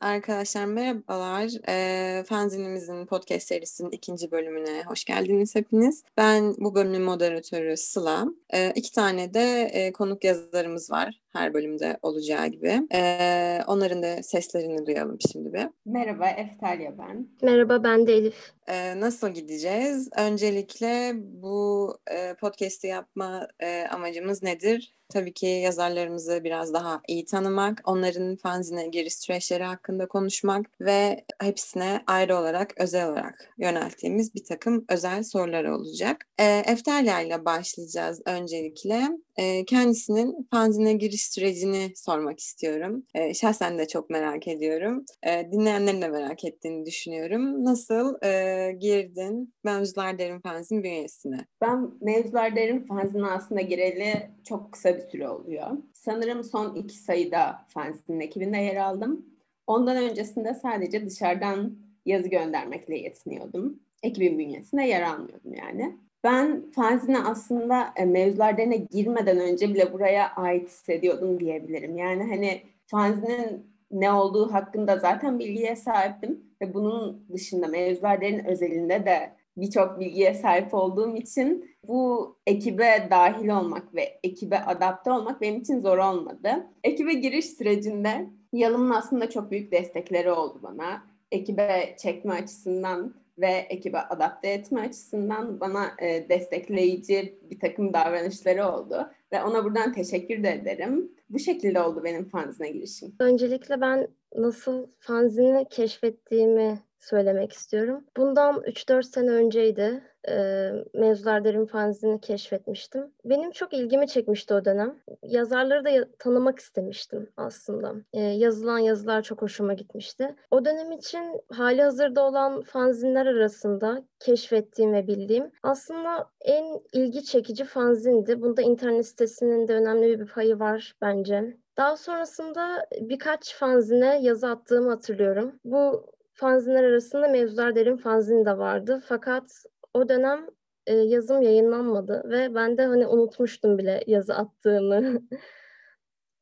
Arkadaşlar 0.00 0.64
merhabalar. 0.64 1.50
E, 1.68 2.24
Fanzinimizin 2.24 3.06
podcast 3.06 3.48
serisinin 3.48 3.90
ikinci 3.90 4.30
bölümüne 4.30 4.82
hoş 4.86 5.04
geldiniz 5.04 5.54
hepiniz. 5.54 6.02
Ben 6.16 6.54
bu 6.58 6.74
bölümün 6.74 7.02
moderatörü 7.02 7.76
Sıla. 7.76 8.26
E, 8.50 8.70
iki 8.70 8.92
tane 8.92 9.34
de 9.34 9.70
e, 9.72 9.92
konuk 9.92 10.24
yazarımız 10.24 10.90
var 10.90 11.20
her 11.32 11.54
bölümde 11.54 11.98
olacağı 12.02 12.46
gibi. 12.46 12.80
E, 12.94 13.60
onların 13.66 14.02
da 14.02 14.22
seslerini 14.22 14.86
duyalım 14.86 15.18
şimdi 15.32 15.52
bir. 15.52 15.66
Merhaba, 15.86 16.28
Eftalya 16.28 16.98
ben. 16.98 17.28
Merhaba, 17.42 17.84
ben 17.84 18.06
de 18.06 18.12
Elif. 18.12 18.52
E, 18.68 19.00
nasıl 19.00 19.28
gideceğiz? 19.28 20.08
Öncelikle 20.16 21.12
bu 21.16 21.98
e, 22.10 22.34
podcast'i 22.34 22.86
yapma 22.86 23.48
e, 23.60 23.86
amacımız 23.86 24.42
nedir? 24.42 24.97
Tabii 25.08 25.32
ki 25.32 25.46
yazarlarımızı 25.46 26.44
biraz 26.44 26.72
daha 26.74 27.00
iyi 27.08 27.24
tanımak, 27.24 27.82
onların 27.84 28.36
fanzine 28.36 28.86
giriş 28.88 29.14
süreçleri 29.14 29.64
hakkında 29.64 30.08
konuşmak 30.08 30.66
ve 30.80 31.24
hepsine 31.40 32.02
ayrı 32.06 32.36
olarak, 32.36 32.74
özel 32.80 33.08
olarak 33.08 33.54
yönelttiğimiz 33.58 34.34
bir 34.34 34.44
takım 34.44 34.84
özel 34.88 35.22
sorular 35.22 35.64
olacak. 35.64 36.26
E, 36.38 36.44
Eftalya 36.44 37.20
ile 37.20 37.44
başlayacağız 37.44 38.22
öncelikle. 38.26 39.08
E, 39.36 39.64
kendisinin 39.64 40.48
fanzine 40.50 40.92
giriş 40.92 41.26
sürecini 41.30 41.92
sormak 41.96 42.40
istiyorum. 42.40 43.02
E, 43.14 43.34
şahsen 43.34 43.78
de 43.78 43.88
çok 43.88 44.10
merak 44.10 44.48
ediyorum. 44.48 45.04
E, 45.22 45.52
dinleyenlerin 45.52 46.02
de 46.02 46.08
merak 46.08 46.44
ettiğini 46.44 46.86
düşünüyorum. 46.86 47.64
Nasıl 47.64 48.24
e, 48.24 48.72
girdin 48.72 49.54
Mevzular 49.64 50.18
Derin 50.18 50.40
Fanzin 50.40 50.82
bünyesine? 50.82 51.46
Ben 51.60 51.90
Mevzular 52.00 52.56
Derin 52.56 52.86
Fanzine 52.86 53.26
aslında 53.26 53.60
gireli 53.60 54.30
çok 54.48 54.72
kısa 54.72 54.97
bir 54.98 55.10
süre 55.10 55.28
oluyor. 55.28 55.66
Sanırım 55.92 56.44
son 56.44 56.74
iki 56.74 56.94
sayıda 56.94 57.64
fanzinin 57.68 58.20
ekibinde 58.20 58.56
yer 58.56 58.76
aldım. 58.76 59.26
Ondan 59.66 59.96
öncesinde 59.96 60.54
sadece 60.54 61.06
dışarıdan 61.06 61.78
yazı 62.06 62.28
göndermekle 62.28 62.98
yetiniyordum. 62.98 63.80
Ekibin 64.02 64.38
bünyesine 64.38 64.88
yer 64.88 65.02
almıyordum 65.02 65.54
yani. 65.54 65.96
Ben 66.24 66.70
fanzine 66.70 67.18
aslında 67.18 67.92
e, 67.96 68.04
mevzularına 68.04 68.74
girmeden 68.74 69.38
önce 69.38 69.68
bile 69.68 69.92
buraya 69.92 70.30
ait 70.36 70.68
hissediyordum 70.68 71.40
diyebilirim. 71.40 71.96
Yani 71.96 72.22
hani 72.22 72.62
fanzinin 72.86 73.66
ne 73.90 74.12
olduğu 74.12 74.52
hakkında 74.52 74.98
zaten 74.98 75.38
bilgiye 75.38 75.76
sahiptim 75.76 76.40
ve 76.62 76.74
bunun 76.74 77.26
dışında 77.32 77.66
mevzularların 77.66 78.44
özelinde 78.44 79.06
de 79.06 79.37
birçok 79.60 80.00
bilgiye 80.00 80.34
sahip 80.34 80.74
olduğum 80.74 81.16
için 81.16 81.70
bu 81.88 82.36
ekibe 82.46 83.08
dahil 83.10 83.48
olmak 83.48 83.94
ve 83.94 84.20
ekibe 84.22 84.58
adapte 84.58 85.10
olmak 85.10 85.40
benim 85.40 85.60
için 85.60 85.80
zor 85.80 85.98
olmadı. 85.98 86.66
Ekibe 86.84 87.12
giriş 87.12 87.46
sürecinde 87.46 88.26
Yalım'ın 88.52 88.90
aslında 88.90 89.30
çok 89.30 89.50
büyük 89.50 89.72
destekleri 89.72 90.30
oldu 90.30 90.60
bana. 90.62 91.02
Ekibe 91.32 91.96
çekme 91.98 92.34
açısından 92.34 93.14
ve 93.38 93.66
ekibe 93.70 93.98
adapte 93.98 94.48
etme 94.48 94.80
açısından 94.80 95.60
bana 95.60 95.90
e, 96.02 96.28
destekleyici 96.28 97.38
bir 97.50 97.60
takım 97.60 97.92
davranışları 97.92 98.66
oldu. 98.66 99.10
Ve 99.32 99.42
ona 99.42 99.64
buradan 99.64 99.92
teşekkür 99.92 100.42
de 100.42 100.52
ederim. 100.52 101.12
Bu 101.30 101.38
şekilde 101.38 101.80
oldu 101.80 102.04
benim 102.04 102.28
fanzine 102.28 102.70
girişim. 102.70 103.14
Öncelikle 103.20 103.80
ben 103.80 104.08
nasıl 104.36 104.86
fanzini 104.98 105.66
keşfettiğimi 105.70 106.78
söylemek 107.00 107.52
istiyorum. 107.52 108.04
Bundan 108.16 108.62
3-4 108.66 109.06
sene 109.06 109.30
önceydi. 109.30 110.02
E, 110.28 110.70
Mevzular 110.94 111.44
Derin 111.44 111.66
fanzini 111.66 112.20
keşfetmiştim. 112.20 113.12
Benim 113.24 113.50
çok 113.50 113.72
ilgimi 113.74 114.08
çekmişti 114.08 114.54
o 114.54 114.64
dönem. 114.64 114.96
Yazarları 115.22 115.84
da 115.84 115.88
ya- 115.88 116.08
tanımak 116.18 116.58
istemiştim 116.58 117.30
aslında. 117.36 117.94
E, 118.12 118.20
yazılan 118.20 118.78
yazılar 118.78 119.22
çok 119.22 119.42
hoşuma 119.42 119.74
gitmişti. 119.74 120.36
O 120.50 120.64
dönem 120.64 120.92
için 120.92 121.40
hali 121.52 121.82
hazırda 121.82 122.22
olan 122.26 122.62
fanzinler 122.62 123.26
arasında 123.26 124.02
keşfettiğim 124.18 124.92
ve 124.92 125.06
bildiğim 125.06 125.50
aslında 125.62 126.30
en 126.40 126.80
ilgi 126.92 127.24
çekici 127.24 127.64
fanzindi. 127.64 128.42
Bunda 128.42 128.62
internet 128.62 129.06
sitesinin 129.06 129.68
de 129.68 129.74
önemli 129.74 130.20
bir 130.20 130.26
payı 130.26 130.58
var 130.58 130.94
bence. 131.00 131.56
Daha 131.76 131.96
sonrasında 131.96 132.86
birkaç 133.00 133.54
fanzine 133.54 134.22
yazı 134.22 134.48
attığımı 134.48 134.90
hatırlıyorum. 134.90 135.60
Bu 135.64 136.06
fanzinler 136.38 136.84
arasında 136.84 137.28
Mevzular 137.28 137.74
Derin 137.76 137.96
fanzin 137.96 138.44
de 138.44 138.58
vardı. 138.58 139.02
Fakat 139.08 139.64
o 139.94 140.08
dönem 140.08 140.46
e, 140.86 140.94
yazım 140.94 141.42
yayınlanmadı 141.42 142.22
ve 142.30 142.54
ben 142.54 142.78
de 142.78 142.86
hani 142.86 143.06
unutmuştum 143.06 143.78
bile 143.78 144.04
yazı 144.06 144.34
attığımı. 144.34 145.20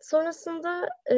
Sonrasında 0.07 0.89
e, 1.11 1.17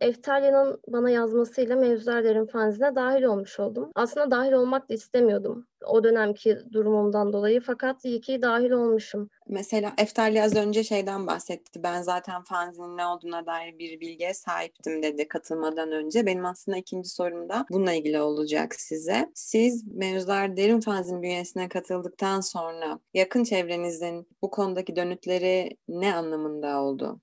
Eftalya'nın 0.00 0.80
bana 0.88 1.10
yazmasıyla 1.10 1.76
Mevzular 1.76 2.24
Derin 2.24 2.46
fanzine 2.46 2.94
dahil 2.94 3.22
olmuş 3.22 3.60
oldum. 3.60 3.90
Aslında 3.94 4.30
dahil 4.30 4.52
olmak 4.52 4.88
da 4.88 4.94
istemiyordum 4.94 5.66
o 5.86 6.04
dönemki 6.04 6.58
durumumdan 6.72 7.32
dolayı 7.32 7.60
fakat 7.60 8.04
iyi 8.04 8.20
ki 8.20 8.42
dahil 8.42 8.70
olmuşum. 8.70 9.30
Mesela 9.48 9.92
Eftalya 9.98 10.44
az 10.44 10.56
önce 10.56 10.84
şeyden 10.84 11.26
bahsetti. 11.26 11.82
Ben 11.82 12.02
zaten 12.02 12.42
fanzinin 12.42 12.96
ne 12.96 13.06
olduğuna 13.06 13.46
dair 13.46 13.78
bir 13.78 14.00
bilgiye 14.00 14.34
sahiptim 14.34 15.02
dedi 15.02 15.28
katılmadan 15.28 15.92
önce. 15.92 16.26
Benim 16.26 16.46
aslında 16.46 16.78
ikinci 16.78 17.08
sorum 17.08 17.48
da 17.48 17.66
bununla 17.70 17.92
ilgili 17.92 18.20
olacak 18.20 18.74
size. 18.74 19.30
Siz 19.34 19.86
mevzular 19.86 20.56
derin 20.56 20.80
fanzin 20.80 21.22
bünyesine 21.22 21.68
katıldıktan 21.68 22.40
sonra 22.40 22.98
yakın 23.14 23.44
çevrenizin 23.44 24.28
bu 24.42 24.50
konudaki 24.50 24.96
dönütleri 24.96 25.76
ne 25.88 26.14
anlamında 26.14 26.80
oldu? 26.80 27.20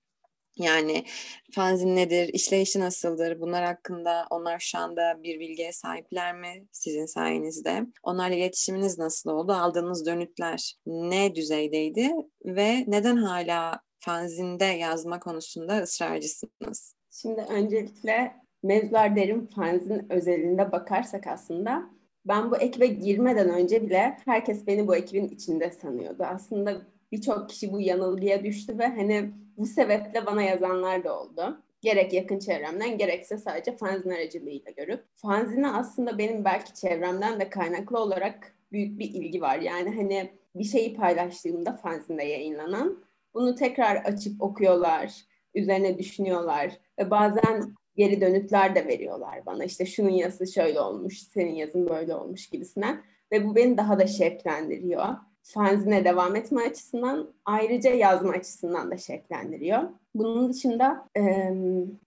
Yani 0.58 1.04
fanzin 1.52 1.96
nedir, 1.96 2.30
işleyişi 2.34 2.80
nasıldır? 2.80 3.42
Bunlar 3.42 3.64
hakkında 3.66 4.26
onlar 4.30 4.60
şu 4.60 4.78
anda 4.78 5.24
bir 5.24 5.40
bilgiye 5.40 5.72
sahipler 5.72 6.36
mi 6.36 6.68
sizin 6.72 7.06
sayenizde? 7.06 7.86
Onlarla 8.04 8.36
iletişiminiz 8.36 9.00
nasıl 9.00 9.30
oldu? 9.30 9.52
Aldığınız 9.54 10.06
dönütler 10.06 10.76
ne 10.86 11.36
düzeydeydi? 11.36 12.12
Ve 12.46 12.84
neden 12.88 13.18
hala 13.18 13.80
fanzinde 14.00 14.66
yazma 14.66 15.20
konusunda 15.20 15.78
ısrarcısınız? 15.78 16.96
Şimdi 17.12 17.42
öncelikle 17.50 18.36
Mevzular 18.64 19.16
Derin 19.16 19.50
fanzin 19.56 20.12
özelinde 20.12 20.72
bakarsak 20.72 21.28
aslında 21.28 21.90
ben 22.26 22.52
bu 22.52 22.58
ekibe 22.58 22.88
girmeden 22.88 23.50
önce 23.50 23.82
bile 23.82 24.18
herkes 24.26 24.68
beni 24.68 24.88
bu 24.88 24.96
ekibin 24.96 25.28
içinde 25.28 25.72
sanıyordu. 25.72 26.24
Aslında 26.24 26.82
birçok 27.12 27.50
kişi 27.50 27.72
bu 27.72 27.82
yanılgıya 27.82 28.44
düştü 28.44 28.80
ve 28.80 28.88
hani 28.88 29.32
bu 29.58 29.66
sebeple 29.66 30.26
bana 30.26 30.42
yazanlar 30.42 31.04
da 31.04 31.20
oldu. 31.20 31.62
Gerek 31.82 32.14
yakın 32.14 32.40
çevremden 32.40 32.98
gerekse 32.98 33.38
sadece 33.38 33.78
fanzin 33.78 34.10
aracılığıyla 34.10 34.72
görüp. 34.72 35.06
Fanzine 35.16 35.70
aslında 35.70 36.18
benim 36.18 36.46
belki 36.46 36.74
çevremden 36.74 37.40
de 37.40 37.50
kaynaklı 37.50 38.00
olarak 38.00 38.56
büyük 38.72 39.00
bir 39.00 39.10
ilgi 39.10 39.42
var. 39.42 39.60
Yani 39.60 39.96
hani 39.96 40.34
bir 40.56 40.64
şeyi 40.64 40.96
paylaştığımda 40.96 41.74
fanzinde 41.74 42.24
yayınlanan 42.24 43.04
bunu 43.34 43.56
tekrar 43.56 43.96
açıp 43.96 44.42
okuyorlar, 44.42 45.14
üzerine 45.56 45.98
düşünüyorlar 45.98 46.72
ve 47.00 47.10
bazen 47.12 47.76
geri 47.96 48.22
dönütler 48.22 48.76
de 48.76 48.88
veriyorlar 48.88 49.46
bana. 49.46 49.64
İşte 49.64 49.86
şunun 49.86 50.10
yazısı 50.10 50.54
şöyle 50.54 50.80
olmuş, 50.80 51.20
senin 51.20 51.56
yazın 51.56 51.90
böyle 51.90 52.16
olmuş 52.16 52.50
gibisinden. 52.50 53.04
Ve 53.32 53.46
bu 53.46 53.56
beni 53.56 53.78
daha 53.78 54.00
da 54.00 54.08
şevklendiriyor 54.08 55.06
fanzine 55.44 56.06
devam 56.06 56.36
etme 56.36 56.62
açısından 56.62 57.30
ayrıca 57.46 57.92
yazma 57.92 58.32
açısından 58.32 58.92
da 58.92 58.98
şekillendiriyor. 58.98 59.82
Bunun 60.16 60.54
dışında 60.54 61.08
e, 61.18 61.22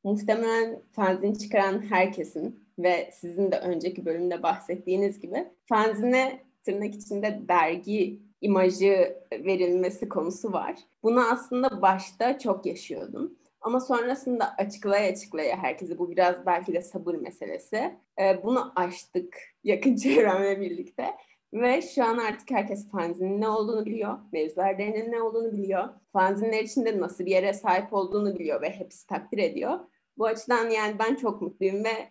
muhtemelen 0.04 0.82
fanzin 0.92 1.34
çıkaran 1.34 1.82
herkesin 1.90 2.66
ve 2.78 3.10
sizin 3.12 3.52
de 3.52 3.58
önceki 3.58 4.04
bölümde 4.04 4.42
bahsettiğiniz 4.42 5.20
gibi 5.20 5.48
fanzine 5.66 6.40
tırnak 6.64 6.94
içinde 6.94 7.40
dergi 7.48 8.20
imajı 8.40 9.16
verilmesi 9.32 10.08
konusu 10.08 10.52
var. 10.52 10.76
Bunu 11.02 11.30
aslında 11.32 11.82
başta 11.82 12.38
çok 12.38 12.66
yaşıyordum. 12.66 13.32
Ama 13.60 13.80
sonrasında 13.80 14.54
açıklaya 14.58 15.12
açıklaya 15.12 15.56
herkese 15.56 15.98
bu 15.98 16.10
biraz 16.10 16.46
belki 16.46 16.72
de 16.72 16.82
sabır 16.82 17.14
meselesi. 17.14 17.94
Ee, 18.20 18.42
bunu 18.44 18.72
aştık 18.76 19.38
yakın 19.64 19.96
çevremle 20.02 20.60
birlikte. 20.60 21.04
Ve 21.52 21.82
şu 21.82 22.04
an 22.04 22.18
artık 22.18 22.50
herkes 22.50 22.90
fanzinin 22.90 23.40
ne 23.40 23.48
olduğunu 23.48 23.86
biliyor. 23.86 24.18
Mevzular 24.32 24.78
ne 24.78 25.22
olduğunu 25.22 25.52
biliyor. 25.52 25.88
Fanzinler 26.12 26.62
içinde 26.62 27.00
nasıl 27.00 27.26
bir 27.26 27.30
yere 27.30 27.52
sahip 27.52 27.92
olduğunu 27.92 28.38
biliyor 28.38 28.62
ve 28.62 28.70
hepsi 28.70 29.06
takdir 29.06 29.38
ediyor. 29.38 29.78
Bu 30.18 30.26
açıdan 30.26 30.70
yani 30.70 30.98
ben 30.98 31.14
çok 31.14 31.42
mutluyum 31.42 31.84
ve 31.84 32.10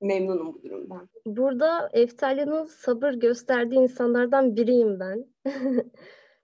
memnunum 0.00 0.54
bu 0.54 0.62
durumdan. 0.62 1.08
Burada 1.26 1.90
Eftalya'nın 1.92 2.64
sabır 2.64 3.12
gösterdiği 3.12 3.80
insanlardan 3.80 4.56
biriyim 4.56 5.00
ben. 5.00 5.26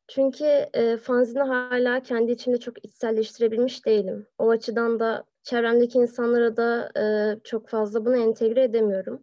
Çünkü 0.09 0.45
e, 0.75 0.97
fanzini 0.97 1.43
hala 1.43 2.01
kendi 2.03 2.33
içinde 2.33 2.61
çok 2.61 2.85
içselleştirebilmiş 2.85 3.87
değilim. 3.87 4.27
O 4.39 4.51
açıdan 4.51 5.01
da 5.01 5.25
çevremdeki 5.43 5.99
insanlara 5.99 6.57
da 6.57 6.91
e, 6.97 7.05
çok 7.45 7.69
fazla 7.69 8.05
bunu 8.05 8.17
entegre 8.17 8.63
edemiyorum. 8.63 9.23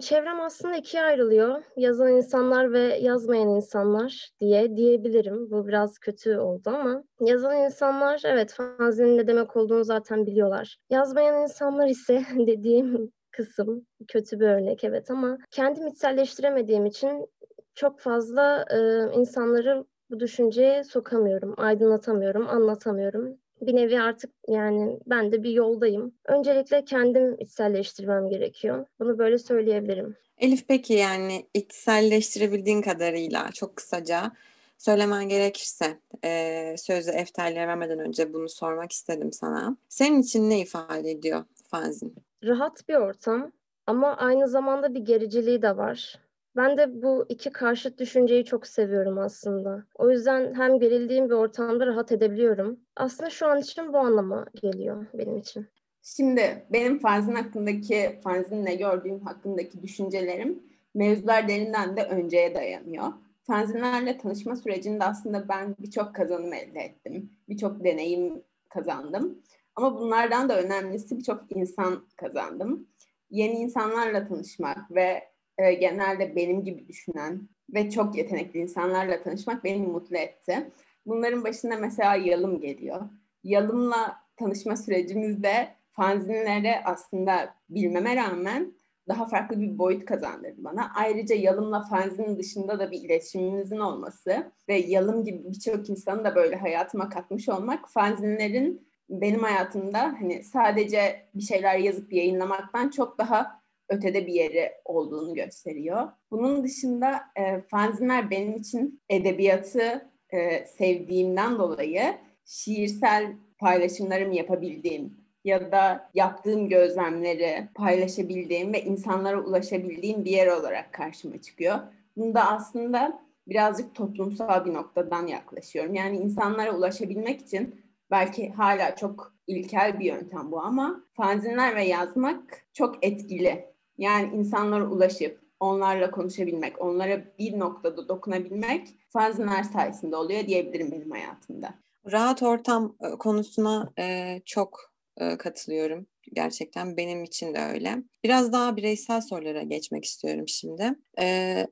Çevrem 0.00 0.40
aslında 0.40 0.76
ikiye 0.76 1.02
ayrılıyor. 1.02 1.62
Yazan 1.76 2.12
insanlar 2.12 2.72
ve 2.72 2.78
yazmayan 2.78 3.48
insanlar 3.48 4.30
diye 4.40 4.76
diyebilirim. 4.76 5.50
Bu 5.50 5.66
biraz 5.66 5.98
kötü 5.98 6.38
oldu 6.38 6.70
ama 6.70 7.04
yazan 7.20 7.56
insanlar 7.56 8.22
evet 8.24 8.52
fanzinin 8.52 9.18
ne 9.18 9.26
demek 9.26 9.56
olduğunu 9.56 9.84
zaten 9.84 10.26
biliyorlar. 10.26 10.76
Yazmayan 10.90 11.42
insanlar 11.42 11.88
ise 11.88 12.22
dediğim 12.46 13.12
kısım. 13.30 13.86
Kötü 14.08 14.40
bir 14.40 14.46
örnek 14.46 14.84
evet 14.84 15.10
ama 15.10 15.38
kendim 15.50 15.86
içselleştiremediğim 15.86 16.86
için 16.86 17.26
çok 17.74 18.00
fazla 18.00 18.64
e, 18.70 18.78
insanları 19.18 19.84
bu 20.10 20.20
düşünceye 20.20 20.84
sokamıyorum, 20.84 21.54
aydınlatamıyorum, 21.56 22.48
anlatamıyorum. 22.48 23.38
Bir 23.60 23.76
nevi 23.76 24.00
artık 24.00 24.30
yani 24.48 24.98
ben 25.06 25.32
de 25.32 25.42
bir 25.42 25.50
yoldayım. 25.50 26.12
Öncelikle 26.24 26.84
kendim 26.84 27.36
içselleştirmem 27.40 28.28
gerekiyor. 28.28 28.86
Bunu 29.00 29.18
böyle 29.18 29.38
söyleyebilirim. 29.38 30.16
Elif 30.38 30.68
peki 30.68 30.94
yani 30.94 31.46
içselleştirebildiğin 31.54 32.82
kadarıyla 32.82 33.50
çok 33.52 33.76
kısaca 33.76 34.32
söylemen 34.78 35.28
gerekirse 35.28 35.98
e, 36.24 36.74
sözü 36.78 37.10
efterlere 37.10 37.66
vermeden 37.66 37.98
önce 37.98 38.32
bunu 38.32 38.48
sormak 38.48 38.92
istedim 38.92 39.32
sana. 39.32 39.76
Senin 39.88 40.22
için 40.22 40.50
ne 40.50 40.60
ifade 40.60 41.10
ediyor 41.10 41.44
fanzin? 41.70 42.14
Rahat 42.44 42.88
bir 42.88 42.94
ortam 42.94 43.52
ama 43.86 44.16
aynı 44.16 44.48
zamanda 44.48 44.94
bir 44.94 45.00
gericiliği 45.00 45.62
de 45.62 45.76
var. 45.76 46.18
Ben 46.58 46.76
de 46.78 47.02
bu 47.02 47.26
iki 47.28 47.50
karşıt 47.50 47.98
düşünceyi 47.98 48.44
çok 48.44 48.66
seviyorum 48.66 49.18
aslında. 49.18 49.84
O 49.94 50.10
yüzden 50.10 50.54
hem 50.54 50.78
gerildiğim 50.78 51.28
bir 51.28 51.34
ortamda 51.34 51.86
rahat 51.86 52.12
edebiliyorum. 52.12 52.80
Aslında 52.96 53.30
şu 53.30 53.46
an 53.46 53.60
için 53.60 53.92
bu 53.92 53.98
anlama 53.98 54.46
geliyor 54.62 55.06
benim 55.14 55.36
için. 55.36 55.66
Şimdi 56.02 56.66
benim 56.72 56.98
fanzin 56.98 57.34
hakkındaki, 57.34 58.20
fanzinle 58.24 58.74
gördüğüm 58.74 59.20
hakkındaki 59.20 59.82
düşüncelerim 59.82 60.62
mevzular 60.94 61.48
derinden 61.48 61.96
de 61.96 62.04
önceye 62.04 62.54
dayanıyor. 62.54 63.12
Fanzinlerle 63.46 64.18
tanışma 64.18 64.56
sürecinde 64.56 65.04
aslında 65.04 65.48
ben 65.48 65.76
birçok 65.78 66.14
kazanım 66.14 66.52
elde 66.52 66.80
ettim. 66.80 67.32
Birçok 67.48 67.84
deneyim 67.84 68.42
kazandım. 68.68 69.42
Ama 69.76 70.00
bunlardan 70.00 70.48
da 70.48 70.60
önemlisi 70.62 71.18
birçok 71.18 71.44
insan 71.50 72.06
kazandım. 72.16 72.86
Yeni 73.30 73.52
insanlarla 73.52 74.28
tanışmak 74.28 74.90
ve 74.90 75.37
e, 75.58 75.74
genelde 75.74 76.36
benim 76.36 76.64
gibi 76.64 76.88
düşünen 76.88 77.48
ve 77.74 77.90
çok 77.90 78.16
yetenekli 78.16 78.60
insanlarla 78.60 79.22
tanışmak 79.22 79.64
beni 79.64 79.86
mutlu 79.86 80.16
etti. 80.16 80.70
Bunların 81.06 81.44
başında 81.44 81.76
mesela 81.76 82.16
Yalım 82.16 82.60
geliyor. 82.60 83.00
Yalım'la 83.44 84.16
tanışma 84.36 84.76
sürecimizde 84.76 85.68
fanzinlere 85.92 86.82
aslında 86.84 87.54
bilmeme 87.70 88.16
rağmen 88.16 88.72
daha 89.08 89.26
farklı 89.26 89.60
bir 89.60 89.78
boyut 89.78 90.04
kazandırdı 90.04 90.64
bana. 90.64 90.92
Ayrıca 90.94 91.34
Yalım'la 91.34 91.82
fanzinin 91.82 92.38
dışında 92.38 92.78
da 92.78 92.90
bir 92.90 93.02
iletişimimizin 93.02 93.78
olması 93.78 94.52
ve 94.68 94.76
Yalım 94.78 95.24
gibi 95.24 95.44
birçok 95.50 95.90
insanı 95.90 96.24
da 96.24 96.34
böyle 96.34 96.56
hayatıma 96.56 97.08
katmış 97.08 97.48
olmak 97.48 97.90
fanzinlerin 97.90 98.88
benim 99.10 99.42
hayatımda 99.42 100.02
hani 100.02 100.42
sadece 100.44 101.28
bir 101.34 101.42
şeyler 101.42 101.78
yazıp 101.78 102.12
yayınlamaktan 102.12 102.88
çok 102.88 103.18
daha 103.18 103.57
ötede 103.88 104.26
bir 104.26 104.32
yeri 104.32 104.72
olduğunu 104.84 105.34
gösteriyor. 105.34 106.08
Bunun 106.30 106.64
dışında 106.64 107.20
e, 107.36 107.60
fanzinler 107.60 108.30
benim 108.30 108.56
için 108.56 109.00
edebiyatı 109.08 110.10
e, 110.30 110.64
sevdiğimden 110.64 111.58
dolayı 111.58 112.14
şiirsel 112.44 113.32
paylaşımlarımı 113.58 114.34
yapabildiğim 114.34 115.16
ya 115.44 115.72
da 115.72 116.10
yaptığım 116.14 116.68
gözlemleri 116.68 117.68
paylaşabildiğim 117.74 118.72
ve 118.72 118.82
insanlara 118.82 119.40
ulaşabildiğim 119.40 120.24
bir 120.24 120.30
yer 120.30 120.46
olarak 120.46 120.92
karşıma 120.92 121.42
çıkıyor. 121.42 121.78
Bunda 122.16 122.50
aslında 122.50 123.22
birazcık 123.48 123.94
toplumsal 123.94 124.64
bir 124.64 124.74
noktadan 124.74 125.26
yaklaşıyorum. 125.26 125.94
Yani 125.94 126.16
insanlara 126.16 126.76
ulaşabilmek 126.76 127.40
için 127.40 127.80
belki 128.10 128.50
hala 128.50 128.96
çok 128.96 129.34
ilkel 129.46 130.00
bir 130.00 130.04
yöntem 130.04 130.52
bu 130.52 130.60
ama 130.60 131.04
fanzinler 131.12 131.76
ve 131.76 131.84
yazmak 131.84 132.66
çok 132.72 133.06
etkili. 133.06 133.77
Yani 133.98 134.36
insanlara 134.36 134.90
ulaşıp 134.90 135.40
onlarla 135.60 136.10
konuşabilmek, 136.10 136.80
onlara 136.82 137.24
bir 137.38 137.58
noktada 137.58 138.08
dokunabilmek 138.08 138.88
fanzinler 139.08 139.62
sayesinde 139.62 140.16
oluyor 140.16 140.46
diyebilirim 140.46 140.92
benim 140.92 141.10
hayatımda. 141.10 141.74
Rahat 142.12 142.42
ortam 142.42 142.96
e, 143.00 143.10
konusuna 143.10 143.92
e, 143.98 144.36
çok 144.44 144.92
e, 145.16 145.36
katılıyorum. 145.36 146.06
Gerçekten 146.32 146.96
benim 146.96 147.24
için 147.24 147.54
de 147.54 147.58
öyle. 147.58 147.96
Biraz 148.24 148.52
daha 148.52 148.76
bireysel 148.76 149.20
sorulara 149.20 149.62
geçmek 149.62 150.04
istiyorum 150.04 150.48
şimdi. 150.48 150.94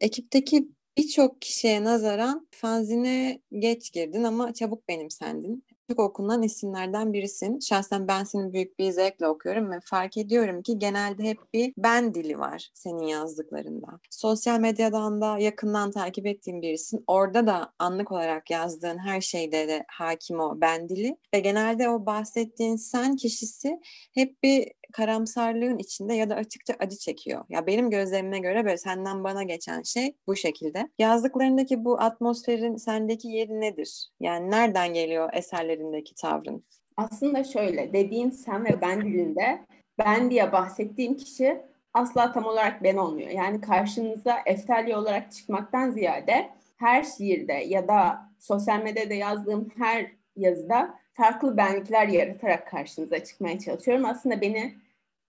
Ekipteki 0.00 0.68
birçok 0.96 1.42
kişiye 1.42 1.84
nazaran 1.84 2.48
fanzine 2.50 3.40
geç 3.58 3.92
girdin 3.92 4.24
ama 4.24 4.54
çabuk 4.54 4.88
benimsendin 4.88 5.64
çok 5.90 6.00
okunan 6.00 6.42
isimlerden 6.42 7.12
birisin. 7.12 7.60
Şahsen 7.60 8.08
ben 8.08 8.24
seni 8.24 8.52
büyük 8.52 8.78
bir 8.78 8.90
zevkle 8.90 9.28
okuyorum 9.28 9.70
ve 9.70 9.80
fark 9.84 10.16
ediyorum 10.16 10.62
ki 10.62 10.78
genelde 10.78 11.22
hep 11.22 11.38
bir 11.54 11.72
ben 11.78 12.14
dili 12.14 12.38
var 12.38 12.70
senin 12.74 13.02
yazdıklarında. 13.02 13.86
Sosyal 14.10 14.60
medyadan 14.60 15.20
da 15.20 15.38
yakından 15.38 15.90
takip 15.90 16.26
ettiğim 16.26 16.62
birisin. 16.62 17.04
Orada 17.06 17.46
da 17.46 17.72
anlık 17.78 18.12
olarak 18.12 18.50
yazdığın 18.50 18.98
her 18.98 19.20
şeyde 19.20 19.68
de 19.68 19.84
hakim 19.88 20.40
o 20.40 20.60
ben 20.60 20.88
dili 20.88 21.16
ve 21.34 21.40
genelde 21.40 21.88
o 21.88 22.06
bahsettiğin 22.06 22.76
sen 22.76 23.16
kişisi 23.16 23.80
hep 24.14 24.42
bir 24.42 24.72
karamsarlığın 24.92 25.78
içinde 25.78 26.14
ya 26.14 26.30
da 26.30 26.34
açıkça 26.34 26.74
acı 26.78 26.96
çekiyor. 26.96 27.44
Ya 27.48 27.66
benim 27.66 27.90
gözlemime 27.90 28.38
göre 28.38 28.64
böyle 28.64 28.78
senden 28.78 29.24
bana 29.24 29.42
geçen 29.42 29.82
şey 29.82 30.16
bu 30.26 30.36
şekilde. 30.36 30.88
Yazdıklarındaki 30.98 31.84
bu 31.84 32.00
atmosferin 32.00 32.76
sendeki 32.76 33.28
yeri 33.28 33.60
nedir? 33.60 34.08
Yani 34.20 34.50
nereden 34.50 34.94
geliyor 34.94 35.30
eserlerindeki 35.32 36.14
tavrın? 36.14 36.64
Aslında 36.96 37.44
şöyle 37.44 37.92
dediğin 37.92 38.30
sen 38.30 38.64
ve 38.64 38.80
ben 38.80 39.00
dilinde 39.00 39.66
ben 39.98 40.30
diye 40.30 40.52
bahsettiğim 40.52 41.16
kişi 41.16 41.60
asla 41.94 42.32
tam 42.32 42.44
olarak 42.44 42.82
ben 42.82 42.96
olmuyor. 42.96 43.30
Yani 43.30 43.60
karşınıza 43.60 44.36
eftalya 44.46 44.98
olarak 44.98 45.32
çıkmaktan 45.32 45.90
ziyade 45.90 46.50
her 46.76 47.02
şiirde 47.02 47.52
ya 47.52 47.88
da 47.88 48.18
sosyal 48.38 48.82
medyada 48.82 49.14
yazdığım 49.14 49.68
her 49.78 50.06
yazıda 50.36 50.94
farklı 51.16 51.56
benlikler 51.56 52.08
yaratarak 52.08 52.66
karşınıza 52.66 53.24
çıkmaya 53.24 53.58
çalışıyorum. 53.58 54.04
Aslında 54.04 54.40
beni 54.40 54.74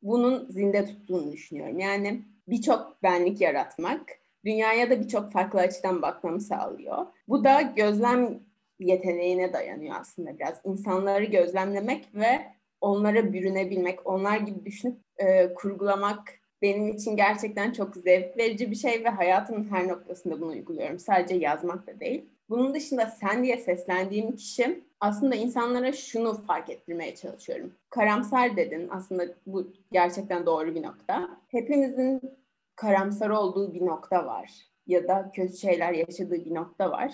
bunun 0.02 0.52
zinde 0.52 0.86
tuttuğunu 0.86 1.32
düşünüyorum. 1.32 1.80
Yani 1.80 2.22
birçok 2.48 3.04
benlik 3.04 3.42
yaratmak, 3.42 4.02
dünyaya 4.46 4.90
da 4.90 5.02
birçok 5.02 5.32
farklı 5.32 5.60
açıdan 5.60 6.02
bakmamı 6.02 6.42
sağlıyor. 6.42 7.06
Bu 7.28 7.44
da 7.44 7.62
gözlem 7.62 8.40
yeteneğine 8.80 9.54
dayanıyor 9.54 9.96
aslında 10.00 10.40
biraz. 10.40 10.62
İnsanları 10.66 11.26
gözlemlemek 11.26 12.16
ve 12.16 12.46
onlara 12.82 13.34
bürünebilmek, 13.34 14.08
onlar 14.08 14.38
gibi 14.38 14.66
düşünüp 14.66 14.98
e, 15.18 15.54
kurgulamak 15.54 16.40
benim 16.62 16.88
için 16.88 17.16
gerçekten 17.16 17.72
çok 17.72 17.96
zevk 17.96 18.38
verici 18.38 18.72
bir 18.72 18.76
şey 18.76 19.04
ve 19.04 19.10
hayatımın 19.10 19.72
her 19.72 19.88
noktasında 19.88 20.42
bunu 20.42 20.52
uyguluyorum. 20.52 21.00
Sadece 21.00 21.36
yazmak 21.36 21.88
da 21.88 22.00
değil. 22.00 22.26
Bunun 22.50 22.74
dışında 22.74 23.06
sen 23.06 23.44
diye 23.44 23.58
seslendiğim 23.58 24.36
kişi 24.36 24.87
aslında 25.00 25.36
insanlara 25.36 25.92
şunu 25.92 26.34
fark 26.34 26.70
ettirmeye 26.70 27.16
çalışıyorum. 27.16 27.74
Karamsar 27.90 28.58
dedin. 28.58 28.90
Aslında 28.92 29.26
bu 29.46 29.74
gerçekten 29.92 30.46
doğru 30.46 30.76
bir 30.76 30.84
nokta. 30.84 31.30
Hepimizin 31.48 32.22
karamsar 32.76 33.30
olduğu 33.30 33.74
bir 33.74 33.86
nokta 33.86 34.26
var. 34.26 34.52
Ya 34.88 35.08
da 35.08 35.32
kötü 35.34 35.58
şeyler 35.58 35.94
yaşadığı 35.94 36.46
bir 36.46 36.56
nokta 36.56 36.92
var. 36.92 37.12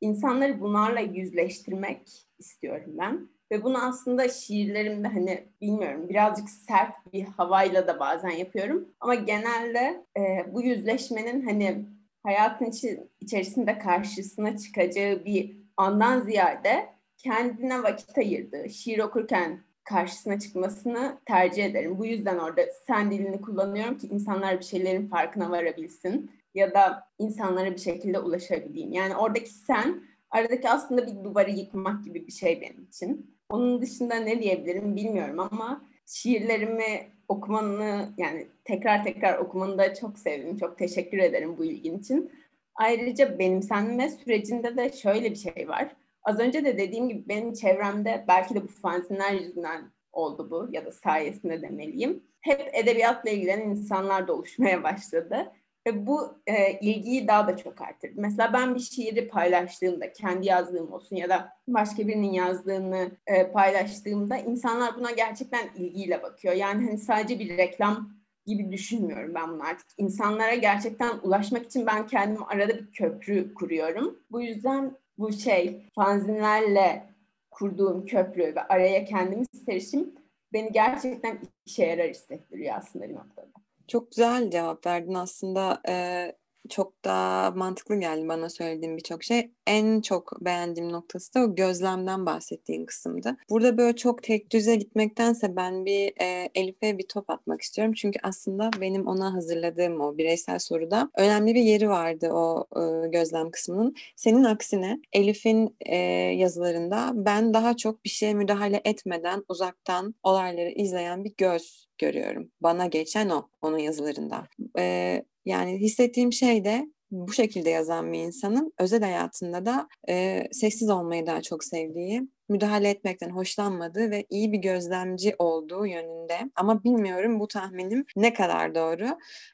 İnsanları 0.00 0.60
bunlarla 0.60 1.00
yüzleştirmek 1.00 2.26
istiyorum 2.38 2.94
ben. 2.98 3.28
Ve 3.52 3.64
bunu 3.64 3.84
aslında 3.84 4.28
şiirlerimde 4.28 5.08
hani 5.08 5.44
bilmiyorum 5.60 6.08
birazcık 6.08 6.50
sert 6.50 7.12
bir 7.12 7.24
havayla 7.24 7.86
da 7.86 8.00
bazen 8.00 8.30
yapıyorum. 8.30 8.88
Ama 9.00 9.14
genelde 9.14 10.04
e, 10.18 10.54
bu 10.54 10.62
yüzleşmenin 10.62 11.46
hani 11.46 11.84
hayatın 12.22 12.64
içi, 12.64 13.08
içerisinde 13.20 13.78
karşısına 13.78 14.56
çıkacağı 14.56 15.24
bir 15.24 15.56
andan 15.76 16.20
ziyade 16.20 16.88
kendine 17.22 17.82
vakit 17.82 18.18
ayırdığı, 18.18 18.70
şiir 18.70 18.98
okurken 18.98 19.60
karşısına 19.84 20.38
çıkmasını 20.38 21.18
tercih 21.26 21.64
ederim. 21.64 21.98
Bu 21.98 22.06
yüzden 22.06 22.38
orada 22.38 22.62
sen 22.86 23.10
dilini 23.10 23.40
kullanıyorum 23.40 23.98
ki 23.98 24.06
insanlar 24.06 24.58
bir 24.58 24.64
şeylerin 24.64 25.08
farkına 25.08 25.50
varabilsin 25.50 26.30
ya 26.54 26.74
da 26.74 27.08
insanlara 27.18 27.72
bir 27.72 27.80
şekilde 27.80 28.18
ulaşabileyim. 28.18 28.92
Yani 28.92 29.16
oradaki 29.16 29.50
sen 29.50 30.02
aradaki 30.30 30.68
aslında 30.68 31.06
bir 31.06 31.24
duvarı 31.24 31.50
yıkmak 31.50 32.04
gibi 32.04 32.26
bir 32.26 32.32
şey 32.32 32.60
benim 32.60 32.84
için. 32.84 33.36
Onun 33.48 33.82
dışında 33.82 34.14
ne 34.14 34.42
diyebilirim 34.42 34.96
bilmiyorum 34.96 35.38
ama 35.40 35.84
şiirlerimi 36.06 37.08
okumanı 37.28 38.08
yani 38.18 38.46
tekrar 38.64 39.04
tekrar 39.04 39.38
okumanı 39.38 39.78
da 39.78 39.94
çok 39.94 40.18
sevdim. 40.18 40.56
Çok 40.56 40.78
teşekkür 40.78 41.18
ederim 41.18 41.58
bu 41.58 41.64
ilgin 41.64 41.98
için. 41.98 42.30
Ayrıca 42.74 43.38
benimsenme 43.38 44.10
sürecinde 44.10 44.76
de 44.76 44.92
şöyle 44.92 45.30
bir 45.30 45.36
şey 45.36 45.68
var. 45.68 45.96
Az 46.24 46.38
önce 46.38 46.64
de 46.64 46.78
dediğim 46.78 47.08
gibi 47.08 47.28
benim 47.28 47.52
çevremde 47.52 48.24
belki 48.28 48.54
de 48.54 48.62
bu 48.62 48.68
fanzinler 48.68 49.32
yüzünden 49.32 49.92
oldu 50.12 50.50
bu 50.50 50.68
ya 50.70 50.86
da 50.86 50.92
sayesinde 50.92 51.62
demeliyim. 51.62 52.24
Hep 52.40 52.70
edebiyatla 52.72 53.30
ilgilenen 53.30 53.70
insanlar 53.70 54.28
da 54.28 54.34
oluşmaya 54.34 54.82
başladı. 54.82 55.52
Ve 55.86 56.06
bu 56.06 56.42
e, 56.46 56.78
ilgiyi 56.80 57.28
daha 57.28 57.46
da 57.48 57.56
çok 57.56 57.80
arttırdı. 57.80 58.14
Mesela 58.16 58.52
ben 58.52 58.74
bir 58.74 58.80
şiiri 58.80 59.28
paylaştığımda, 59.28 60.12
kendi 60.12 60.46
yazdığım 60.46 60.92
olsun 60.92 61.16
ya 61.16 61.28
da 61.28 61.52
başka 61.68 62.08
birinin 62.08 62.32
yazdığını 62.32 63.10
e, 63.26 63.52
paylaştığımda 63.52 64.36
insanlar 64.36 64.96
buna 64.96 65.10
gerçekten 65.10 65.68
ilgiyle 65.76 66.22
bakıyor. 66.22 66.54
Yani 66.54 66.84
hani 66.84 66.98
sadece 66.98 67.38
bir 67.38 67.56
reklam 67.56 68.12
gibi 68.46 68.72
düşünmüyorum 68.72 69.34
ben 69.34 69.50
bunu 69.50 69.62
artık. 69.62 69.86
İnsanlara 69.98 70.54
gerçekten 70.54 71.18
ulaşmak 71.22 71.66
için 71.66 71.86
ben 71.86 72.06
kendim 72.06 72.42
arada 72.42 72.78
bir 72.78 72.92
köprü 72.92 73.54
kuruyorum. 73.54 74.18
Bu 74.30 74.42
yüzden 74.42 74.96
bu 75.18 75.32
şey 75.32 75.86
fanzinlerle 75.94 77.06
kurduğum 77.50 78.06
köprü 78.06 78.54
ve 78.54 78.62
araya 78.62 79.04
kendimi 79.04 79.44
serişim 79.66 80.14
beni 80.52 80.72
gerçekten 80.72 81.38
işe 81.66 81.86
yarar 81.86 82.08
hissettiriyor 82.08 82.76
aslında 82.76 83.08
bir 83.08 83.14
noktada. 83.14 83.48
Çok 83.88 84.10
güzel 84.10 84.50
cevap 84.50 84.86
verdin 84.86 85.14
aslında. 85.14 85.80
Ee, 85.88 86.32
çok 86.68 87.04
da 87.04 87.50
mantıklı 87.56 87.96
geldi 87.96 88.28
bana 88.28 88.48
söylediğim 88.48 88.96
birçok 88.96 89.24
şey. 89.24 89.50
En 89.66 90.00
çok 90.00 90.44
beğendiğim 90.44 90.92
noktası 90.92 91.34
da 91.34 91.40
o 91.40 91.54
gözlemden 91.54 92.26
bahsettiğin 92.26 92.86
kısımdı. 92.86 93.36
Burada 93.50 93.78
böyle 93.78 93.96
çok 93.96 94.22
tek 94.22 94.50
düze 94.52 94.76
gitmektense 94.76 95.56
ben 95.56 95.84
bir 95.84 96.12
e, 96.20 96.50
Elif'e 96.54 96.98
bir 96.98 97.06
top 97.08 97.30
atmak 97.30 97.62
istiyorum. 97.62 97.94
Çünkü 97.96 98.18
aslında 98.22 98.70
benim 98.80 99.06
ona 99.06 99.34
hazırladığım 99.34 100.00
o 100.00 100.18
bireysel 100.18 100.58
soruda 100.58 101.10
önemli 101.16 101.54
bir 101.54 101.62
yeri 101.62 101.88
vardı 101.88 102.30
o 102.32 102.66
e, 102.76 103.08
gözlem 103.08 103.50
kısmının. 103.50 103.94
Senin 104.16 104.44
aksine 104.44 105.00
Elif'in 105.12 105.76
e, 105.80 105.96
yazılarında 106.36 107.10
ben 107.14 107.54
daha 107.54 107.76
çok 107.76 108.04
bir 108.04 108.10
şeye 108.10 108.34
müdahale 108.34 108.80
etmeden 108.84 109.44
uzaktan 109.48 110.14
olayları 110.22 110.70
izleyen 110.70 111.24
bir 111.24 111.32
göz 111.38 111.86
görüyorum. 111.98 112.50
Bana 112.60 112.86
geçen 112.86 113.28
o 113.28 113.48
onun 113.62 113.78
yazılarında. 113.78 114.48
Ee, 114.78 115.24
yani 115.44 115.80
hissettiğim 115.80 116.32
şey 116.32 116.64
de 116.64 116.86
bu 117.12 117.32
şekilde 117.32 117.70
yazan 117.70 118.12
bir 118.12 118.18
insanın 118.18 118.72
özel 118.78 119.02
hayatında 119.02 119.66
da 119.66 119.88
e, 120.08 120.44
sessiz 120.52 120.90
olmayı 120.90 121.26
daha 121.26 121.42
çok 121.42 121.64
sevdiği, 121.64 122.28
müdahale 122.48 122.88
etmekten 122.88 123.30
hoşlanmadığı 123.30 124.10
ve 124.10 124.24
iyi 124.30 124.52
bir 124.52 124.58
gözlemci 124.58 125.34
olduğu 125.38 125.86
yönünde. 125.86 126.38
Ama 126.56 126.84
bilmiyorum 126.84 127.40
bu 127.40 127.48
tahminim 127.48 128.04
ne 128.16 128.34
kadar 128.34 128.74
doğru. 128.74 129.06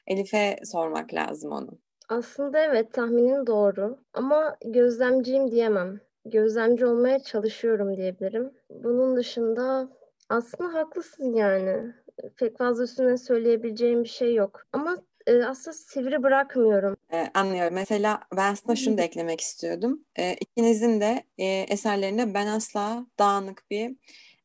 Elif'e 0.07 0.55
sormak 0.63 1.13
lazım 1.13 1.51
onu. 1.51 1.79
Aslında 2.09 2.59
evet 2.59 2.93
tahminin 2.93 3.47
doğru 3.47 3.97
ama 4.13 4.57
gözlemciyim 4.65 5.51
diyemem. 5.51 5.99
Gözlemci 6.25 6.85
olmaya 6.85 7.19
çalışıyorum 7.19 7.97
diyebilirim. 7.97 8.51
Bunun 8.69 9.15
dışında 9.15 9.89
aslında 10.29 10.73
haklısın 10.73 11.33
yani. 11.33 11.93
Pek 12.37 12.57
fazla 12.57 12.83
üstüne 12.83 13.17
söyleyebileceğim 13.17 14.03
bir 14.03 14.09
şey 14.09 14.35
yok. 14.35 14.61
Ama 14.73 14.97
e, 15.29 15.45
aslında 15.45 15.77
sivri 15.77 16.23
bırakmıyorum. 16.23 16.97
Ee, 17.13 17.27
anlıyorum. 17.33 17.73
Mesela 17.73 18.19
ben 18.37 18.51
aslında 18.53 18.75
şunu 18.75 18.97
da 18.97 19.01
eklemek 19.01 19.41
istiyordum. 19.41 20.05
Ee, 20.19 20.35
ikinizin 20.41 21.01
de 21.01 21.23
e, 21.37 21.45
eserlerinde 21.45 22.33
ben 22.33 22.47
asla 22.47 23.05
dağınık 23.19 23.63
bir 23.71 23.95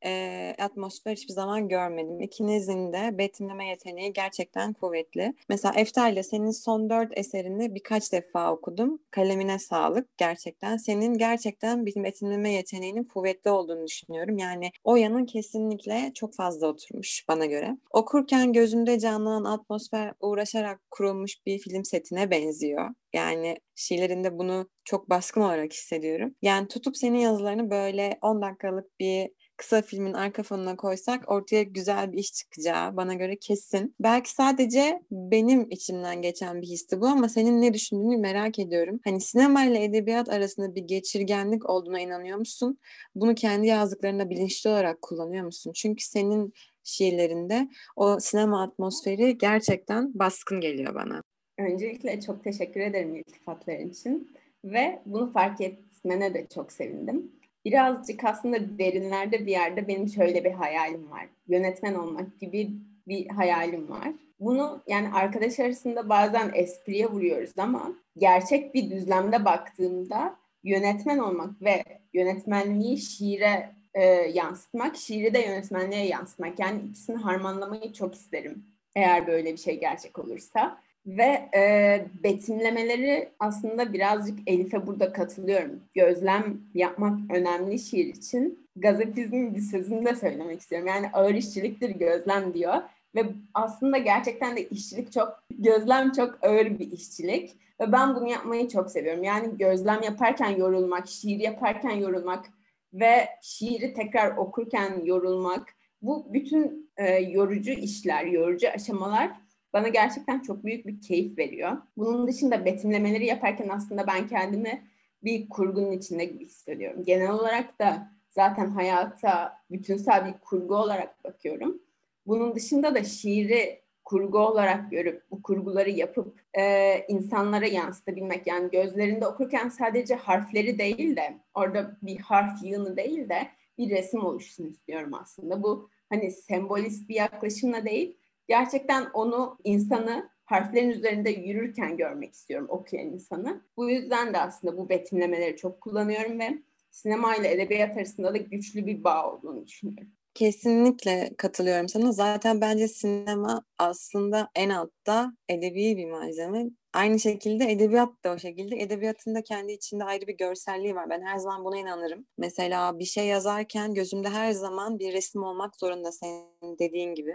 e, 0.04 0.54
atmosfer 0.58 1.12
hiçbir 1.12 1.32
zaman 1.32 1.68
görmedim. 1.68 2.20
İkinizin 2.20 2.92
de 2.92 3.18
betimleme 3.18 3.68
yeteneği 3.68 4.12
gerçekten 4.12 4.72
kuvvetli. 4.72 5.34
Mesela 5.48 5.74
Efta 5.76 6.08
ile 6.08 6.22
senin 6.22 6.50
son 6.50 6.90
dört 6.90 7.18
eserini 7.18 7.74
birkaç 7.74 8.12
defa 8.12 8.52
okudum. 8.52 8.98
Kalemine 9.10 9.58
sağlık 9.58 10.18
gerçekten. 10.18 10.76
Senin 10.76 11.14
gerçekten 11.18 11.86
bir 11.86 12.04
betimleme 12.04 12.52
yeteneğinin 12.52 13.04
kuvvetli 13.04 13.50
olduğunu 13.50 13.86
düşünüyorum. 13.86 14.38
Yani 14.38 14.70
o 14.84 14.96
yanın 14.96 15.26
kesinlikle 15.26 16.12
çok 16.14 16.34
fazla 16.34 16.66
oturmuş 16.66 17.24
bana 17.28 17.46
göre. 17.46 17.76
Okurken 17.90 18.52
gözümde 18.52 18.98
canlanan 18.98 19.44
atmosfer 19.44 20.12
uğraşarak 20.20 20.80
kurulmuş 20.90 21.46
bir 21.46 21.58
film 21.58 21.84
setine 21.84 22.30
benziyor. 22.30 22.90
Yani 23.12 23.56
şiirlerinde 23.74 24.38
bunu 24.38 24.68
çok 24.84 25.10
baskın 25.10 25.40
olarak 25.40 25.72
hissediyorum. 25.72 26.34
Yani 26.42 26.68
tutup 26.68 26.96
senin 26.96 27.18
yazılarını 27.18 27.70
böyle 27.70 28.18
10 28.22 28.42
dakikalık 28.42 29.00
bir 29.00 29.30
kısa 29.56 29.82
filmin 29.82 30.12
arka 30.12 30.42
fonuna 30.42 30.76
koysak 30.76 31.32
ortaya 31.32 31.62
güzel 31.62 32.12
bir 32.12 32.18
iş 32.18 32.32
çıkacağı 32.32 32.96
bana 32.96 33.14
göre 33.14 33.36
kesin. 33.36 33.94
Belki 34.00 34.30
sadece 34.30 35.02
benim 35.10 35.70
içimden 35.70 36.22
geçen 36.22 36.62
bir 36.62 36.66
histi 36.66 37.00
bu 37.00 37.06
ama 37.06 37.28
senin 37.28 37.62
ne 37.62 37.74
düşündüğünü 37.74 38.16
merak 38.16 38.58
ediyorum. 38.58 39.00
Hani 39.04 39.20
sinema 39.20 39.64
ile 39.64 39.84
edebiyat 39.84 40.28
arasında 40.28 40.74
bir 40.74 40.82
geçirgenlik 40.82 41.70
olduğuna 41.70 42.00
inanıyor 42.00 42.38
musun? 42.38 42.78
Bunu 43.14 43.34
kendi 43.34 43.66
yazdıklarında 43.66 44.30
bilinçli 44.30 44.70
olarak 44.70 45.02
kullanıyor 45.02 45.44
musun? 45.44 45.72
Çünkü 45.74 46.04
senin 46.04 46.52
şiirlerinde 46.84 47.68
o 47.96 48.20
sinema 48.20 48.62
atmosferi 48.62 49.38
gerçekten 49.38 50.18
baskın 50.18 50.60
geliyor 50.60 50.94
bana. 50.94 51.22
Öncelikle 51.58 52.20
çok 52.20 52.44
teşekkür 52.44 52.80
ederim 52.80 53.16
iltifatların 53.16 53.90
için 53.90 54.36
ve 54.64 55.02
bunu 55.06 55.32
fark 55.32 55.60
etmene 55.60 56.34
de 56.34 56.46
çok 56.54 56.72
sevindim 56.72 57.32
birazcık 57.64 58.24
aslında 58.24 58.78
derinlerde 58.78 59.46
bir 59.46 59.50
yerde 59.50 59.88
benim 59.88 60.08
şöyle 60.08 60.44
bir 60.44 60.52
hayalim 60.52 61.10
var. 61.10 61.26
Yönetmen 61.48 61.94
olmak 61.94 62.40
gibi 62.40 62.70
bir 63.08 63.28
hayalim 63.28 63.90
var. 63.90 64.08
Bunu 64.40 64.82
yani 64.86 65.08
arkadaş 65.12 65.60
arasında 65.60 66.08
bazen 66.08 66.50
espriye 66.54 67.06
vuruyoruz 67.06 67.58
ama 67.58 67.92
gerçek 68.18 68.74
bir 68.74 68.90
düzlemde 68.90 69.44
baktığımda 69.44 70.36
yönetmen 70.64 71.18
olmak 71.18 71.62
ve 71.62 71.84
yönetmenliği 72.12 72.98
şiire 72.98 73.70
e, 73.94 74.04
yansıtmak, 74.34 74.96
şiiri 74.96 75.34
de 75.34 75.38
yönetmenliğe 75.38 76.06
yansıtmak. 76.06 76.58
Yani 76.58 76.82
ikisini 76.88 77.16
harmanlamayı 77.16 77.92
çok 77.92 78.14
isterim 78.14 78.64
eğer 78.96 79.26
böyle 79.26 79.52
bir 79.52 79.58
şey 79.58 79.80
gerçek 79.80 80.18
olursa. 80.18 80.78
Ve 81.06 81.48
e, 81.56 82.06
betimlemeleri 82.24 83.28
aslında 83.40 83.92
birazcık 83.92 84.38
Elif'e 84.46 84.86
burada 84.86 85.12
katılıyorum. 85.12 85.80
Gözlem 85.94 86.60
yapmak 86.74 87.18
önemli 87.30 87.78
şiir 87.78 88.06
için. 88.06 88.68
Gazapizmin 88.76 89.54
bir 89.54 89.60
sözünü 89.60 90.04
de 90.04 90.14
söylemek 90.14 90.60
istiyorum. 90.60 90.88
Yani 90.88 91.10
ağır 91.12 91.34
işçiliktir 91.34 91.90
gözlem 91.90 92.54
diyor. 92.54 92.74
Ve 93.14 93.24
aslında 93.54 93.98
gerçekten 93.98 94.56
de 94.56 94.68
işçilik 94.68 95.12
çok, 95.12 95.44
gözlem 95.50 96.12
çok 96.12 96.38
ağır 96.44 96.78
bir 96.78 96.92
işçilik. 96.92 97.56
Ve 97.80 97.92
ben 97.92 98.14
bunu 98.14 98.30
yapmayı 98.30 98.68
çok 98.68 98.90
seviyorum. 98.90 99.24
Yani 99.24 99.58
gözlem 99.58 100.02
yaparken 100.02 100.50
yorulmak, 100.50 101.08
şiir 101.08 101.40
yaparken 101.40 101.90
yorulmak 101.90 102.44
ve 102.92 103.28
şiiri 103.42 103.94
tekrar 103.94 104.36
okurken 104.36 105.04
yorulmak. 105.04 105.74
Bu 106.02 106.26
bütün 106.32 106.90
e, 106.96 107.12
yorucu 107.14 107.70
işler, 107.70 108.24
yorucu 108.24 108.68
aşamalar 108.68 109.30
bana 109.74 109.88
gerçekten 109.88 110.40
çok 110.40 110.64
büyük 110.64 110.86
bir 110.86 111.00
keyif 111.00 111.38
veriyor. 111.38 111.76
Bunun 111.96 112.26
dışında 112.26 112.64
betimlemeleri 112.64 113.26
yaparken 113.26 113.68
aslında 113.68 114.06
ben 114.06 114.28
kendimi 114.28 114.84
bir 115.24 115.48
kurgunun 115.48 115.92
içinde 115.92 116.24
gibi 116.24 116.46
hissediyorum. 116.46 117.04
Genel 117.04 117.30
olarak 117.30 117.78
da 117.78 118.10
zaten 118.30 118.70
hayata 118.70 119.60
bütünsel 119.70 120.26
bir 120.26 120.34
kurgu 120.40 120.76
olarak 120.76 121.24
bakıyorum. 121.24 121.82
Bunun 122.26 122.54
dışında 122.54 122.94
da 122.94 123.04
şiiri 123.04 123.84
kurgu 124.04 124.38
olarak 124.38 124.90
görüp 124.90 125.22
bu 125.30 125.42
kurguları 125.42 125.90
yapıp 125.90 126.40
e, 126.58 126.98
insanlara 127.08 127.66
yansıtabilmek 127.66 128.46
yani 128.46 128.70
gözlerinde 128.70 129.26
okurken 129.26 129.68
sadece 129.68 130.14
harfleri 130.14 130.78
değil 130.78 131.16
de 131.16 131.38
orada 131.54 131.96
bir 132.02 132.18
harf 132.18 132.62
yığını 132.62 132.96
değil 132.96 133.28
de 133.28 133.48
bir 133.78 133.90
resim 133.90 134.24
oluşsun 134.24 134.66
istiyorum 134.66 135.14
aslında. 135.14 135.62
Bu 135.62 135.90
hani 136.08 136.30
sembolist 136.30 137.08
bir 137.08 137.14
yaklaşımla 137.14 137.84
değil 137.84 138.16
gerçekten 138.48 139.06
onu 139.14 139.58
insanı 139.64 140.30
harflerin 140.44 140.90
üzerinde 140.90 141.30
yürürken 141.30 141.96
görmek 141.96 142.34
istiyorum 142.34 142.66
okuyan 142.70 143.06
insanı. 143.06 143.64
Bu 143.76 143.90
yüzden 143.90 144.34
de 144.34 144.38
aslında 144.38 144.78
bu 144.78 144.88
betimlemeleri 144.88 145.56
çok 145.56 145.80
kullanıyorum 145.80 146.38
ve 146.38 146.58
sinema 146.90 147.36
ile 147.36 147.52
edebiyat 147.52 147.96
arasında 147.96 148.34
da 148.34 148.38
güçlü 148.38 148.86
bir 148.86 149.04
bağ 149.04 149.32
olduğunu 149.32 149.66
düşünüyorum. 149.66 150.08
Kesinlikle 150.34 151.30
katılıyorum 151.38 151.88
sana. 151.88 152.12
Zaten 152.12 152.60
bence 152.60 152.88
sinema 152.88 153.64
aslında 153.78 154.48
en 154.54 154.70
altta 154.70 155.32
edebi 155.48 155.96
bir 155.96 156.10
malzeme. 156.10 156.64
Aynı 156.92 157.20
şekilde 157.20 157.72
edebiyat 157.72 158.24
da 158.24 158.32
o 158.32 158.38
şekilde. 158.38 158.76
Edebiyatın 158.76 159.34
da 159.34 159.42
kendi 159.42 159.72
içinde 159.72 160.04
ayrı 160.04 160.26
bir 160.26 160.36
görselliği 160.36 160.94
var. 160.94 161.10
Ben 161.10 161.22
her 161.22 161.36
zaman 161.38 161.64
buna 161.64 161.78
inanırım. 161.78 162.26
Mesela 162.38 162.98
bir 162.98 163.04
şey 163.04 163.26
yazarken 163.26 163.94
gözümde 163.94 164.28
her 164.28 164.52
zaman 164.52 164.98
bir 164.98 165.12
resim 165.12 165.42
olmak 165.42 165.76
zorunda 165.76 166.12
senin 166.12 166.78
dediğin 166.78 167.14
gibi 167.14 167.34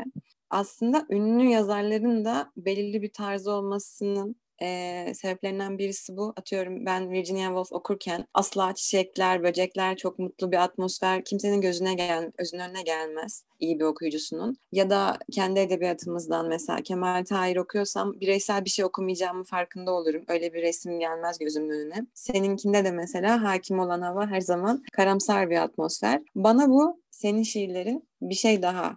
aslında 0.50 1.06
ünlü 1.10 1.50
yazarların 1.50 2.25
da 2.25 2.51
belirli 2.58 3.01
bir 3.01 3.13
tarzı 3.13 3.51
olmasının 3.51 4.36
e, 4.62 5.12
sebeplerinden 5.15 5.77
birisi 5.77 6.18
bu. 6.18 6.34
Atıyorum 6.38 6.86
ben 6.86 7.12
Virginia 7.12 7.48
Woolf 7.48 7.72
okurken 7.72 8.25
asla 8.34 8.75
çiçekler, 8.75 9.44
böcekler, 9.44 9.98
çok 9.98 10.20
mutlu 10.20 10.51
bir 10.51 10.63
atmosfer 10.63 11.24
kimsenin 11.25 11.62
gözüne 11.62 11.94
gel, 11.94 12.32
gözünün 12.38 12.62
önüne 12.62 12.82
gelmez 12.82 13.44
iyi 13.60 13.79
bir 13.79 13.84
okuyucusunun. 13.84 14.58
Ya 14.72 14.89
da 14.89 15.18
kendi 15.32 15.60
edebiyatımızdan 15.60 16.48
mesela 16.48 16.82
Kemal 16.82 17.25
Tahir 17.25 17.58
okuyorsam 17.58 18.13
bireysel 18.20 18.65
bir 18.65 18.70
şey 18.70 18.86
okumayacağımı 18.86 19.44
farkında 19.44 19.91
olurum. 19.91 20.24
Öyle 20.27 20.53
bir 20.53 20.62
resim 20.62 21.00
gelmez 21.00 21.39
gözümün 21.39 21.70
önüne. 21.70 22.06
Seninkinde 22.13 22.86
de 22.86 22.91
mesela 22.91 23.44
hakim 23.44 23.79
olan 23.79 24.01
hava 24.01 24.27
her 24.27 24.41
zaman 24.41 24.84
karamsar 24.94 25.50
bir 25.50 25.58
atmosfer. 25.58 26.22
Bana 26.36 26.70
bu 26.70 27.01
senin 27.12 27.44
şiirlerin 27.44 28.08
bir 28.22 28.36
şey 28.36 28.62
daha 28.62 28.96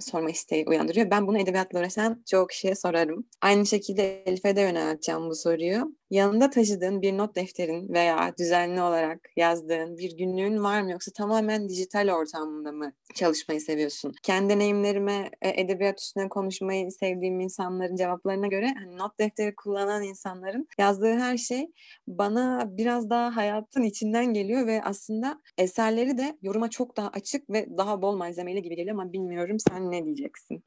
sorma 0.00 0.30
isteği 0.30 0.64
uyandırıyor. 0.66 1.10
Ben 1.10 1.26
bunu 1.26 1.38
edebiyatla 1.38 1.78
uğraşan 1.78 2.24
çoğu 2.30 2.46
kişiye 2.46 2.74
sorarım. 2.74 3.26
Aynı 3.40 3.66
şekilde 3.66 4.22
Elif'e 4.22 4.56
de 4.56 4.60
yönelteceğim 4.60 5.30
bu 5.30 5.34
soruyu. 5.34 5.97
Yanında 6.10 6.50
taşıdığın 6.50 7.02
bir 7.02 7.18
not 7.18 7.36
defterin 7.36 7.88
veya 7.88 8.34
düzenli 8.38 8.82
olarak 8.82 9.20
yazdığın 9.36 9.98
bir 9.98 10.16
günlüğün 10.16 10.62
var 10.64 10.82
mı 10.82 10.90
yoksa 10.92 11.10
tamamen 11.12 11.68
dijital 11.68 12.08
ortamda 12.08 12.72
mı 12.72 12.92
çalışmayı 13.14 13.60
seviyorsun? 13.60 14.12
Kendi 14.22 14.54
deneyimlerime 14.54 15.30
e, 15.42 15.60
edebiyat 15.60 16.00
üstüne 16.00 16.28
konuşmayı 16.28 16.92
sevdiğim 16.92 17.40
insanların 17.40 17.96
cevaplarına 17.96 18.46
göre 18.46 18.74
hani 18.78 18.98
not 18.98 19.18
defteri 19.18 19.54
kullanan 19.54 20.02
insanların 20.02 20.68
yazdığı 20.78 21.18
her 21.18 21.36
şey 21.36 21.66
bana 22.06 22.68
biraz 22.76 23.10
daha 23.10 23.36
hayatın 23.36 23.82
içinden 23.82 24.34
geliyor 24.34 24.66
ve 24.66 24.82
aslında 24.84 25.42
eserleri 25.58 26.18
de 26.18 26.38
yoruma 26.42 26.70
çok 26.70 26.96
daha 26.96 27.08
açık 27.08 27.50
ve 27.50 27.78
daha 27.78 28.02
bol 28.02 28.16
malzemeli 28.16 28.62
gibi 28.62 28.76
geliyor 28.76 28.94
ama 28.94 29.12
bilmiyorum 29.12 29.56
sen 29.68 29.90
ne 29.90 30.04
diyeceksin? 30.04 30.62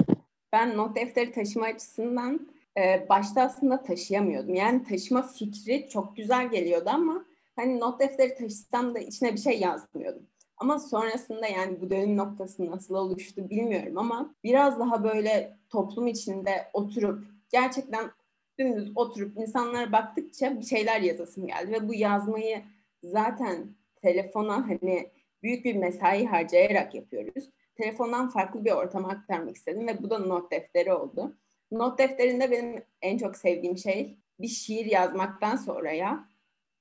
Ben 0.54 0.78
not 0.78 0.96
defteri 0.96 1.32
taşıma 1.32 1.66
açısından 1.66 2.48
e, 2.78 3.06
başta 3.10 3.42
aslında 3.42 3.84
taşıyamıyordum. 3.84 4.56
Yani 4.56 4.84
taşıma 4.84 5.22
fikri 5.22 5.90
çok 5.90 6.18
güzel 6.18 6.52
geliyordu 6.52 6.90
ama 6.90 7.26
hani 7.56 7.80
not 7.80 8.00
defteri 8.00 8.36
taşısam 8.36 8.96
da 8.96 9.00
içine 9.00 9.34
bir 9.34 9.40
şey 9.40 9.60
yazmıyordum. 9.60 10.28
Ama 10.58 10.80
sonrasında 10.80 11.48
yani 11.48 11.82
bu 11.82 11.90
dönüm 11.90 12.18
noktası 12.18 12.72
nasıl 12.72 12.96
oluştu 12.96 13.50
bilmiyorum 13.50 13.98
ama 13.98 14.36
biraz 14.44 14.80
daha 14.80 15.04
böyle 15.04 15.58
toplum 15.70 16.08
içinde 16.08 16.70
oturup 16.74 17.26
gerçekten 17.52 18.12
dümdüz 18.60 18.92
oturup 18.96 19.38
insanlara 19.38 19.92
baktıkça 19.92 20.60
bir 20.60 20.66
şeyler 20.66 21.02
yazasım 21.02 21.48
geldi 21.48 21.72
ve 21.72 21.88
bu 21.88 21.94
yazmayı 21.94 22.62
zaten 23.04 23.76
telefona 24.02 24.70
hani 24.70 25.10
büyük 25.44 25.66
bir 25.66 25.76
mesai 25.76 26.26
harcayarak 26.26 26.96
yapıyoruz. 26.96 27.50
Telefondan 27.76 28.30
farklı 28.30 28.66
bir 28.66 28.72
ortama 28.72 29.10
aktarmak 29.10 29.56
istedim 29.56 29.88
ve 29.88 30.04
bu 30.04 30.10
da 30.10 30.20
not 30.20 30.52
defteri 30.52 30.94
oldu. 30.94 31.36
Not 31.72 32.00
defterinde 32.00 32.52
benim 32.52 32.84
en 33.02 33.18
çok 33.18 33.38
sevdiğim 33.38 33.78
şey 33.78 34.18
bir 34.40 34.48
şiir 34.48 34.86
yazmaktan 34.86 35.56
sonra 35.56 35.92
ya 35.92 36.28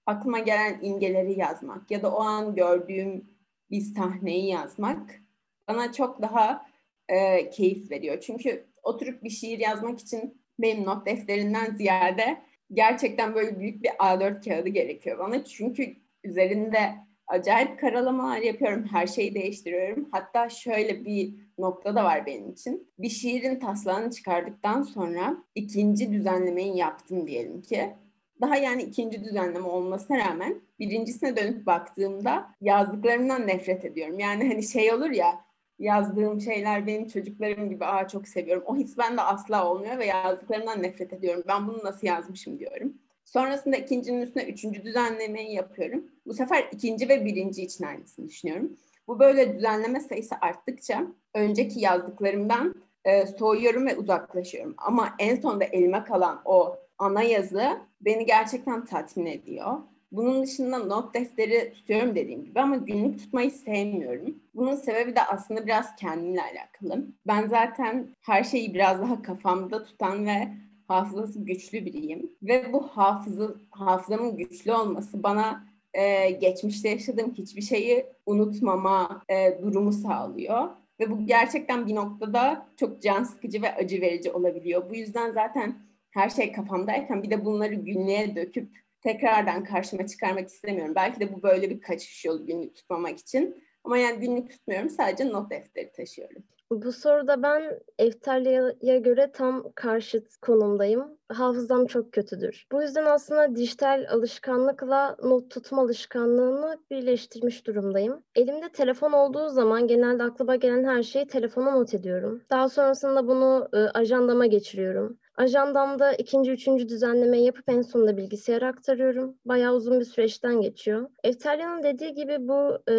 aklıma 0.07 0.39
gelen 0.39 0.79
imgeleri 0.83 1.39
yazmak 1.39 1.91
ya 1.91 2.03
da 2.03 2.15
o 2.15 2.21
an 2.21 2.55
gördüğüm 2.55 3.31
bir 3.71 3.81
sahneyi 3.81 4.49
yazmak 4.49 5.21
bana 5.69 5.93
çok 5.93 6.23
daha 6.23 6.67
e, 7.09 7.51
keyif 7.51 7.91
veriyor. 7.91 8.21
Çünkü 8.21 8.67
oturup 8.83 9.25
bir 9.25 9.31
şiir 9.31 9.59
yazmak 9.59 10.01
için 10.01 10.41
benim 10.59 10.85
not 10.85 11.07
defterinden 11.07 11.75
ziyade 11.75 12.43
gerçekten 12.73 13.35
böyle 13.35 13.61
büyük 13.61 13.83
bir 13.83 13.89
A4 13.89 14.45
kağıdı 14.45 14.69
gerekiyor 14.69 15.19
bana. 15.19 15.45
Çünkü 15.45 15.97
üzerinde 16.25 16.95
acayip 17.27 17.81
karalamalar 17.81 18.39
yapıyorum. 18.39 18.87
Her 18.93 19.07
şeyi 19.07 19.35
değiştiriyorum. 19.35 20.09
Hatta 20.13 20.49
şöyle 20.49 21.05
bir 21.05 21.35
nokta 21.61 21.95
da 21.95 22.05
var 22.05 22.27
benim 22.27 22.51
için. 22.51 22.93
Bir 22.99 23.09
şiirin 23.09 23.59
taslağını 23.59 24.11
çıkardıktan 24.11 24.83
sonra 24.83 25.37
ikinci 25.55 26.13
düzenlemeyi 26.13 26.77
yaptım 26.77 27.27
diyelim 27.27 27.63
ki. 27.63 27.95
Daha 28.41 28.57
yani 28.57 28.83
ikinci 28.83 29.25
düzenleme 29.25 29.67
olmasına 29.67 30.19
rağmen 30.19 30.61
birincisine 30.79 31.37
dönüp 31.37 31.67
baktığımda 31.67 32.55
yazdıklarımdan 32.61 33.47
nefret 33.47 33.85
ediyorum. 33.85 34.19
Yani 34.19 34.49
hani 34.49 34.63
şey 34.63 34.93
olur 34.93 35.11
ya 35.11 35.45
yazdığım 35.79 36.41
şeyler 36.41 36.87
benim 36.87 37.09
çocuklarım 37.09 37.71
gibi 37.71 37.85
aa 37.85 38.09
çok 38.09 38.29
seviyorum. 38.29 38.63
O 38.67 38.77
his 38.77 38.99
bende 38.99 39.23
asla 39.23 39.71
olmuyor 39.71 39.99
ve 39.99 40.07
yazdıklarımdan 40.07 40.83
nefret 40.83 41.13
ediyorum. 41.13 41.45
Ben 41.49 41.69
bunu 41.69 41.85
nasıl 41.85 42.07
yazmışım 42.07 42.59
diyorum. 42.59 42.95
Sonrasında 43.25 43.77
ikincinin 43.77 44.21
üstüne 44.21 44.45
üçüncü 44.45 44.85
düzenlemeyi 44.85 45.55
yapıyorum. 45.55 46.05
Bu 46.27 46.35
sefer 46.35 46.69
ikinci 46.73 47.09
ve 47.09 47.25
birinci 47.25 47.63
için 47.63 47.85
aynısını 47.85 48.29
düşünüyorum. 48.29 48.77
Bu 49.11 49.19
böyle 49.19 49.55
düzenleme 49.55 50.01
sayısı 50.01 50.35
arttıkça 50.41 51.07
önceki 51.35 51.81
yazdıklarımdan 51.81 52.75
e, 53.05 53.27
soğuyorum 53.27 53.87
ve 53.87 53.97
uzaklaşıyorum. 53.97 54.75
Ama 54.79 55.15
en 55.19 55.37
sonunda 55.37 55.65
elime 55.65 56.05
kalan 56.05 56.41
o 56.45 56.77
ana 56.99 57.23
yazı 57.23 57.79
beni 58.01 58.27
gerçekten 58.27 58.85
tatmin 58.85 59.27
ediyor. 59.27 59.79
Bunun 60.13 60.43
dışında 60.43 60.79
not 60.79 61.15
defteri 61.15 61.73
tutuyorum 61.73 62.15
dediğim 62.15 62.45
gibi 62.45 62.61
ama 62.61 62.77
günlük 62.77 63.19
tutmayı 63.19 63.51
sevmiyorum. 63.51 64.35
Bunun 64.55 64.75
sebebi 64.75 65.17
de 65.17 65.23
aslında 65.23 65.67
biraz 65.67 65.97
kendimle 65.97 66.43
alakalı. 66.43 67.07
Ben 67.27 67.49
zaten 67.49 68.09
her 68.21 68.45
şeyi 68.45 68.75
biraz 68.75 69.03
daha 69.03 69.23
kafamda 69.23 69.85
tutan 69.85 70.27
ve 70.27 70.49
hafızası 70.89 71.45
güçlü 71.45 71.87
biriyim. 71.87 72.31
Ve 72.43 72.73
bu 72.73 72.89
hafızı, 72.89 73.61
hafızamın 73.71 74.37
güçlü 74.37 74.73
olması 74.73 75.23
bana 75.23 75.70
e, 75.95 76.31
geçmişte 76.31 76.89
yaşadığım 76.89 77.35
hiçbir 77.35 77.63
şeyi 77.63 78.07
unutmama 78.27 79.23
e, 79.29 79.59
durumu 79.63 79.93
sağlıyor. 79.93 80.69
Ve 81.01 81.11
bu 81.11 81.27
gerçekten 81.27 81.87
bir 81.87 81.95
noktada 81.95 82.69
çok 82.77 83.03
can 83.03 83.25
sıkıcı 83.25 83.63
ve 83.63 83.75
acı 83.75 84.01
verici 84.01 84.31
olabiliyor. 84.31 84.91
Bu 84.91 84.95
yüzden 84.95 85.33
zaten 85.33 85.75
her 86.11 86.31
şey 86.31 86.53
kafamdayken 86.53 87.23
bir 87.23 87.31
de 87.31 87.45
bunları 87.45 87.75
günlüğe 87.75 88.37
döküp 88.37 88.69
tekrardan 89.01 89.65
karşıma 89.65 90.07
çıkarmak 90.07 90.49
istemiyorum. 90.49 90.95
Belki 90.95 91.21
de 91.21 91.35
bu 91.35 91.43
böyle 91.43 91.71
bir 91.71 91.81
kaçış 91.81 92.25
yolu 92.25 92.47
günlük 92.47 92.77
tutmamak 92.77 93.19
için. 93.19 93.65
Ama 93.85 93.99
yani 93.99 94.21
günlük 94.21 94.51
tutmuyorum 94.51 94.91
sadece 94.91 95.29
not 95.29 95.51
defteri 95.51 95.93
taşıyorum. 95.93 96.43
Bu 96.71 96.93
soruda 96.93 97.43
ben 97.43 97.81
Eftalya'ya 97.99 98.99
göre 98.99 99.33
tam 99.33 99.73
karşıt 99.75 100.37
konumdayım. 100.37 101.19
Hafızam 101.29 101.87
çok 101.87 102.13
kötüdür. 102.13 102.67
Bu 102.73 102.83
yüzden 102.83 103.05
aslında 103.05 103.57
dijital 103.57 104.07
alışkanlıkla 104.11 105.17
not 105.23 105.51
tutma 105.51 105.83
alışkanlığını 105.83 106.79
birleştirmiş 106.91 107.67
durumdayım. 107.67 108.23
Elimde 108.35 108.69
telefon 108.69 109.13
olduğu 109.13 109.49
zaman 109.49 109.87
genelde 109.87 110.23
aklıma 110.23 110.57
gelen 110.57 110.85
her 110.85 111.03
şeyi 111.03 111.27
telefona 111.27 111.71
not 111.71 111.95
ediyorum. 111.95 112.43
Daha 112.51 112.69
sonrasında 112.69 113.27
bunu 113.27 113.69
e, 113.73 113.79
ajandama 113.79 114.47
geçiriyorum. 114.47 115.19
Ajandamda 115.41 116.13
ikinci, 116.13 116.51
üçüncü 116.51 116.89
düzenlemeyi 116.89 117.45
yapıp 117.45 117.69
en 117.69 117.83
sonunda 117.83 118.17
bilgisayara 118.17 118.69
aktarıyorum. 118.69 119.37
Bayağı 119.45 119.75
uzun 119.75 120.01
bir 120.01 120.05
süreçten 120.05 120.61
geçiyor. 120.61 121.11
Eftalya'nın 121.25 121.83
dediği 121.83 122.15
gibi 122.15 122.49
bu 122.49 122.79
e, 122.89 122.93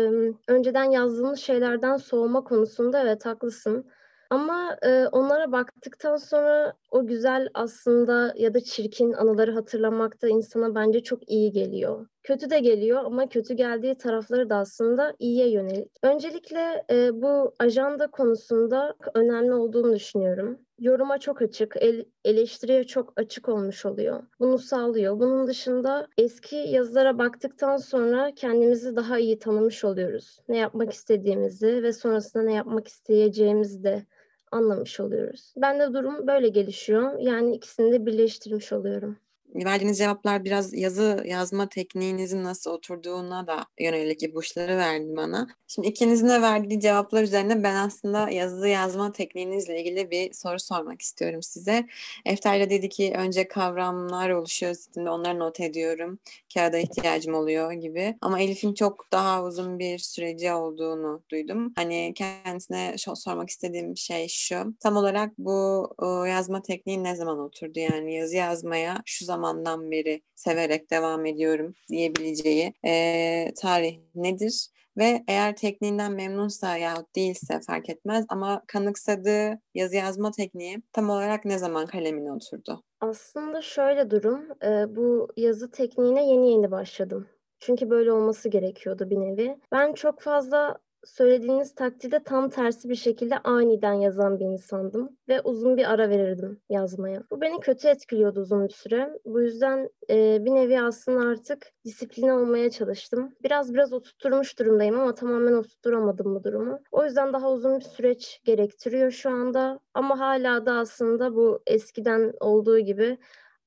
önceden 0.48 0.84
yazdığımız 0.84 1.40
şeylerden 1.40 1.98
soğuma 1.98 2.44
konusunda 2.44 3.02
evet 3.02 3.26
haklısın. 3.26 3.86
Ama 4.30 4.78
e, 4.82 5.08
onlara 5.12 5.52
baktıktan 5.52 6.16
sonra 6.16 6.74
o 6.92 7.08
güzel 7.08 7.48
aslında 7.54 8.34
ya 8.38 8.54
da 8.54 8.60
çirkin 8.60 9.14
anıları 9.14 9.54
hatırlamak 9.54 10.22
da 10.22 10.30
insana 10.30 10.76
bence 10.76 11.04
çok 11.04 11.30
iyi 11.30 11.52
geliyor. 11.52 12.08
Kötü 12.24 12.50
de 12.50 12.60
geliyor 12.60 13.04
ama 13.06 13.30
kötü 13.30 13.54
geldiği 13.54 13.98
tarafları 13.98 14.50
da 14.50 14.56
aslında 14.56 15.14
iyiye 15.20 15.50
yönelik. 15.52 15.92
Öncelikle 16.04 16.86
e, 16.92 17.22
bu 17.22 17.54
ajanda 17.60 18.08
konusunda 18.08 18.96
önemli 19.14 19.54
olduğunu 19.54 19.96
düşünüyorum. 19.96 20.60
Yoruma 20.82 21.17
çok 21.17 21.41
açık, 21.41 21.76
el, 21.80 22.06
eleştiriye 22.26 22.84
çok 22.84 23.13
açık 23.15 23.50
olmuş 23.50 23.86
oluyor. 23.86 24.24
Bunu 24.39 24.58
sağlıyor. 24.58 25.20
Bunun 25.20 25.48
dışında 25.48 26.08
eski 26.17 26.56
yazılara 26.56 27.17
baktıktan 27.17 27.78
sonra 27.78 28.32
kendimizi 28.36 28.96
daha 28.96 29.20
iyi 29.20 29.39
tanımış 29.39 29.84
oluyoruz. 29.84 30.39
Ne 30.50 30.58
yapmak 30.58 30.94
istediğimizi 30.94 31.84
ve 31.84 31.94
sonrasında 31.94 32.44
ne 32.44 32.54
yapmak 32.54 32.88
isteyeceğimizi 32.88 33.84
de 33.84 34.06
anlamış 34.52 35.00
oluyoruz. 35.00 35.54
Ben 35.58 35.80
de 35.80 35.94
durum 35.94 36.28
böyle 36.28 36.48
gelişiyor. 36.48 37.20
Yani 37.20 37.56
ikisini 37.56 37.91
de 37.91 38.06
birleştirmiş 38.06 38.74
oluyorum 38.74 39.17
verdiğiniz 39.56 39.98
cevaplar 39.98 40.46
biraz 40.46 40.74
yazı 40.74 41.24
yazma 41.26 41.70
tekniğinizin 41.70 42.44
nasıl 42.44 42.72
oturduğuna 42.72 43.48
da 43.48 43.66
yönelik 43.80 44.24
ipuçları 44.24 44.78
verdi 44.78 45.16
bana. 45.16 45.48
Şimdi 45.68 45.88
ikinizin 45.88 46.30
de 46.30 46.42
verdiği 46.42 46.80
cevaplar 46.80 47.24
üzerine 47.24 47.64
ben 47.64 47.76
aslında 47.76 48.30
yazı 48.30 48.68
yazma 48.68 49.12
tekniğinizle 49.12 49.82
ilgili 49.82 50.12
bir 50.12 50.34
soru 50.34 50.60
sormak 50.60 51.02
istiyorum 51.02 51.44
size. 51.44 51.88
Efter'le 52.26 52.70
dedi 52.70 52.90
ki 52.90 53.14
önce 53.18 53.48
kavramlar 53.48 54.30
oluşuyor 54.30 54.74
sistemde 54.74 55.10
onları 55.10 55.40
not 55.40 55.60
ediyorum. 55.60 56.20
Kağıda 56.54 56.78
ihtiyacım 56.78 57.34
oluyor 57.34 57.72
gibi. 57.72 58.18
Ama 58.22 58.40
Elif'in 58.40 58.74
çok 58.74 59.12
daha 59.12 59.44
uzun 59.44 59.80
bir 59.80 60.00
süreci 60.00 60.52
olduğunu 60.52 61.24
duydum. 61.32 61.74
Hani 61.76 62.14
kendisine 62.16 62.96
sormak 63.16 63.50
istediğim 63.50 63.98
şey 63.98 64.28
şu. 64.28 64.74
Tam 64.80 64.98
olarak 64.98 65.32
bu 65.38 65.90
yazma 66.28 66.62
tekniği 66.62 67.04
ne 67.04 67.16
zaman 67.16 67.40
oturdu? 67.40 67.80
Yani 67.80 68.16
yazı 68.16 68.36
yazmaya 68.36 69.02
şu 69.06 69.26
zaman 69.26 69.41
zamandan 69.42 69.92
beri 69.92 70.22
severek 70.36 70.92
devam 70.92 71.26
ediyorum 71.26 71.74
diyebileceği 71.90 72.74
e, 72.86 73.54
tarih 73.62 74.00
nedir? 74.16 74.68
Ve 74.98 75.24
eğer 75.28 75.56
tekniğinden 75.56 76.12
memnunsa 76.12 76.78
yahut 76.78 77.16
değilse 77.16 77.60
fark 77.68 77.90
etmez 77.90 78.26
ama 78.30 78.64
kanıksadığı 78.68 79.60
yazı 79.76 79.96
yazma 79.96 80.32
tekniği 80.32 80.82
tam 80.94 81.10
olarak 81.10 81.46
ne 81.46 81.58
zaman 81.58 81.86
kalemine 81.86 82.32
oturdu? 82.32 82.84
Aslında 83.00 83.62
şöyle 83.62 84.10
durum, 84.10 84.46
e, 84.64 84.96
bu 84.96 85.28
yazı 85.38 85.72
tekniğine 85.72 86.28
yeni 86.28 86.52
yeni 86.52 86.72
başladım. 86.72 87.28
Çünkü 87.60 87.90
böyle 87.90 88.12
olması 88.12 88.50
gerekiyordu 88.50 89.10
bir 89.10 89.20
nevi. 89.20 89.58
Ben 89.72 89.94
çok 89.94 90.22
fazla 90.22 90.78
söylediğiniz 91.06 91.76
takdirde 91.76 92.24
tam 92.24 92.50
tersi 92.50 92.90
bir 92.90 92.96
şekilde 92.96 93.38
aniden 93.38 93.94
yazan 93.94 94.40
bir 94.40 94.46
insandım 94.46 95.18
ve 95.28 95.42
uzun 95.42 95.78
bir 95.78 95.92
ara 95.92 96.10
verirdim 96.10 96.62
yazmaya. 96.70 97.24
Bu 97.32 97.42
beni 97.42 97.60
kötü 97.60 97.88
etkiliyordu 97.88 98.40
uzun 98.42 98.68
bir 98.68 98.74
süre. 98.74 99.20
Bu 99.26 99.42
yüzden 99.42 99.90
e, 100.10 100.46
bir 100.46 100.52
nevi 100.52 100.82
aslında 100.82 101.28
artık 101.30 101.68
disiplin 101.86 102.28
olmaya 102.28 102.70
çalıştım. 102.70 103.36
Biraz 103.44 103.74
biraz 103.74 103.94
oturtturmuş 103.94 104.60
durumdayım 104.60 105.00
ama 105.00 105.14
tamamen 105.14 105.54
oturtturamadım 105.54 106.36
bu 106.36 106.44
durumu. 106.44 106.80
O 106.92 107.06
yüzden 107.06 107.34
daha 107.34 107.52
uzun 107.52 107.80
bir 107.80 107.86
süreç 107.86 108.42
gerektiriyor 108.46 109.12
şu 109.12 109.30
anda 109.30 109.80
ama 109.94 110.20
hala 110.20 110.66
da 110.66 110.74
aslında 110.74 111.36
bu 111.36 111.62
eskiden 111.68 112.34
olduğu 112.40 112.80
gibi 112.80 113.18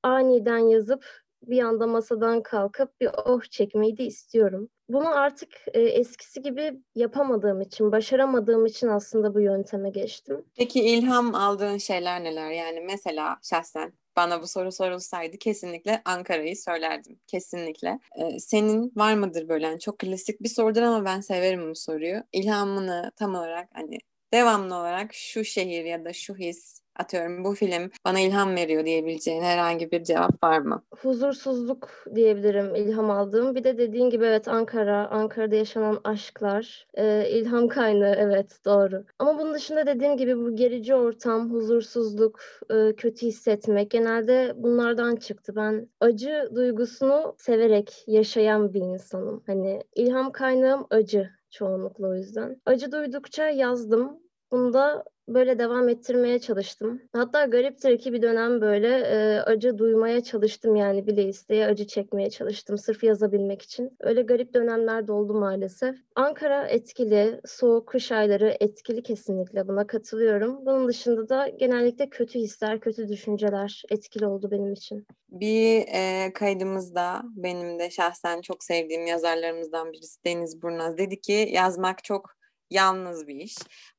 aniden 0.03 0.57
yazıp 0.57 1.05
bir 1.49 1.61
anda 1.61 1.87
masadan 1.87 2.43
kalkıp 2.43 3.01
bir 3.01 3.09
oh 3.25 3.43
çekmeyi 3.43 3.97
de 3.97 4.03
istiyorum. 4.03 4.69
Bunu 4.89 5.17
artık 5.17 5.49
e, 5.73 5.81
eskisi 5.81 6.41
gibi 6.41 6.73
yapamadığım 6.95 7.61
için, 7.61 7.91
başaramadığım 7.91 8.65
için 8.65 8.87
aslında 8.87 9.33
bu 9.33 9.41
yönteme 9.41 9.89
geçtim. 9.89 10.45
Peki 10.55 10.79
ilham 10.79 11.35
aldığın 11.35 11.77
şeyler 11.77 12.23
neler? 12.23 12.51
Yani 12.51 12.79
mesela 12.79 13.37
şahsen 13.43 13.93
bana 14.15 14.41
bu 14.41 14.47
soru 14.47 14.71
sorulsaydı 14.71 15.37
kesinlikle 15.37 16.01
Ankara'yı 16.05 16.57
söylerdim. 16.57 17.19
Kesinlikle. 17.27 17.99
Ee, 18.15 18.39
senin 18.39 18.91
var 18.95 19.13
mıdır 19.13 19.49
böyle? 19.49 19.65
Yani 19.65 19.79
çok 19.79 19.99
klasik 19.99 20.43
bir 20.43 20.49
sorudur 20.49 20.81
ama 20.81 21.05
ben 21.05 21.21
severim 21.21 21.69
bu 21.69 21.75
soruyu. 21.75 22.23
İlhamını 22.33 23.11
tam 23.15 23.35
olarak 23.35 23.69
hani 23.73 23.97
devamlı 24.35 24.75
olarak 24.75 25.13
şu 25.13 25.43
şehir 25.43 25.85
ya 25.85 26.05
da 26.05 26.13
şu 26.13 26.35
his 26.35 26.81
atıyorum 26.95 27.43
bu 27.43 27.55
film 27.55 27.91
bana 28.05 28.19
ilham 28.19 28.55
veriyor 28.55 28.85
diyebileceğin 28.85 29.43
herhangi 29.43 29.91
bir 29.91 30.03
cevap 30.03 30.43
var 30.43 30.59
mı? 30.59 30.83
Huzursuzluk 31.01 31.89
diyebilirim 32.15 32.75
ilham 32.75 33.11
aldığım. 33.11 33.55
Bir 33.55 33.63
de 33.63 33.77
dediğin 33.77 34.09
gibi 34.09 34.25
evet 34.25 34.47
Ankara, 34.47 35.07
Ankara'da 35.07 35.55
yaşanan 35.55 35.99
aşklar, 36.03 36.87
e, 36.93 37.29
ilham 37.29 37.67
kaynağı 37.67 38.15
evet 38.15 38.59
doğru. 38.65 39.05
Ama 39.19 39.39
bunun 39.39 39.53
dışında 39.53 39.85
dediğim 39.85 40.17
gibi 40.17 40.37
bu 40.37 40.55
gerici 40.55 40.95
ortam, 40.95 41.51
huzursuzluk, 41.51 42.39
e, 42.69 42.95
kötü 42.95 43.25
hissetmek 43.25 43.91
genelde 43.91 44.53
bunlardan 44.55 45.15
çıktı. 45.15 45.53
Ben 45.55 45.89
acı 45.99 46.49
duygusunu 46.55 47.35
severek 47.37 48.03
yaşayan 48.07 48.73
bir 48.73 48.81
insanım. 48.81 49.43
Hani 49.47 49.81
ilham 49.95 50.31
kaynağım 50.31 50.87
acı 50.89 51.29
çoğunlukla 51.49 52.07
o 52.07 52.15
yüzden. 52.15 52.61
Acı 52.65 52.91
duydukça 52.91 53.49
yazdım. 53.49 54.24
Bunda 54.51 55.03
böyle 55.27 55.59
devam 55.59 55.89
ettirmeye 55.89 56.39
çalıştım. 56.39 57.01
Hatta 57.13 57.45
gariptir 57.45 57.97
ki 57.97 58.13
bir 58.13 58.21
dönem 58.21 58.61
böyle 58.61 58.97
e, 58.97 59.39
acı 59.39 59.77
duymaya 59.77 60.23
çalıştım 60.23 60.75
yani 60.75 61.07
bile 61.07 61.23
isteye 61.23 61.65
acı 61.65 61.87
çekmeye 61.87 62.29
çalıştım 62.29 62.77
sırf 62.77 63.03
yazabilmek 63.03 63.61
için. 63.61 63.97
Öyle 63.99 64.21
garip 64.21 64.53
dönemler 64.53 65.07
de 65.07 65.11
oldu 65.11 65.33
maalesef. 65.33 65.95
Ankara 66.15 66.67
etkili, 66.67 67.41
soğuk 67.45 67.87
kış 67.87 68.11
ayları 68.11 68.57
etkili 68.59 69.03
kesinlikle 69.03 69.67
buna 69.67 69.87
katılıyorum. 69.87 70.65
Bunun 70.65 70.87
dışında 70.87 71.29
da 71.29 71.47
genellikle 71.47 72.09
kötü 72.09 72.39
hisler, 72.39 72.79
kötü 72.79 73.09
düşünceler 73.09 73.83
etkili 73.89 74.27
oldu 74.27 74.51
benim 74.51 74.73
için. 74.73 75.07
Bir 75.29 75.85
e, 75.87 76.33
kaydımızda 76.33 77.21
benim 77.35 77.79
de 77.79 77.89
şahsen 77.89 78.41
çok 78.41 78.63
sevdiğim 78.63 79.05
yazarlarımızdan 79.05 79.93
birisi 79.93 80.23
Deniz 80.25 80.61
Burnaz 80.61 80.97
dedi 80.97 81.21
ki 81.21 81.49
yazmak 81.51 82.03
çok 82.03 82.35
yalnız 82.69 83.27
bir 83.27 83.35
iş. 83.35 83.55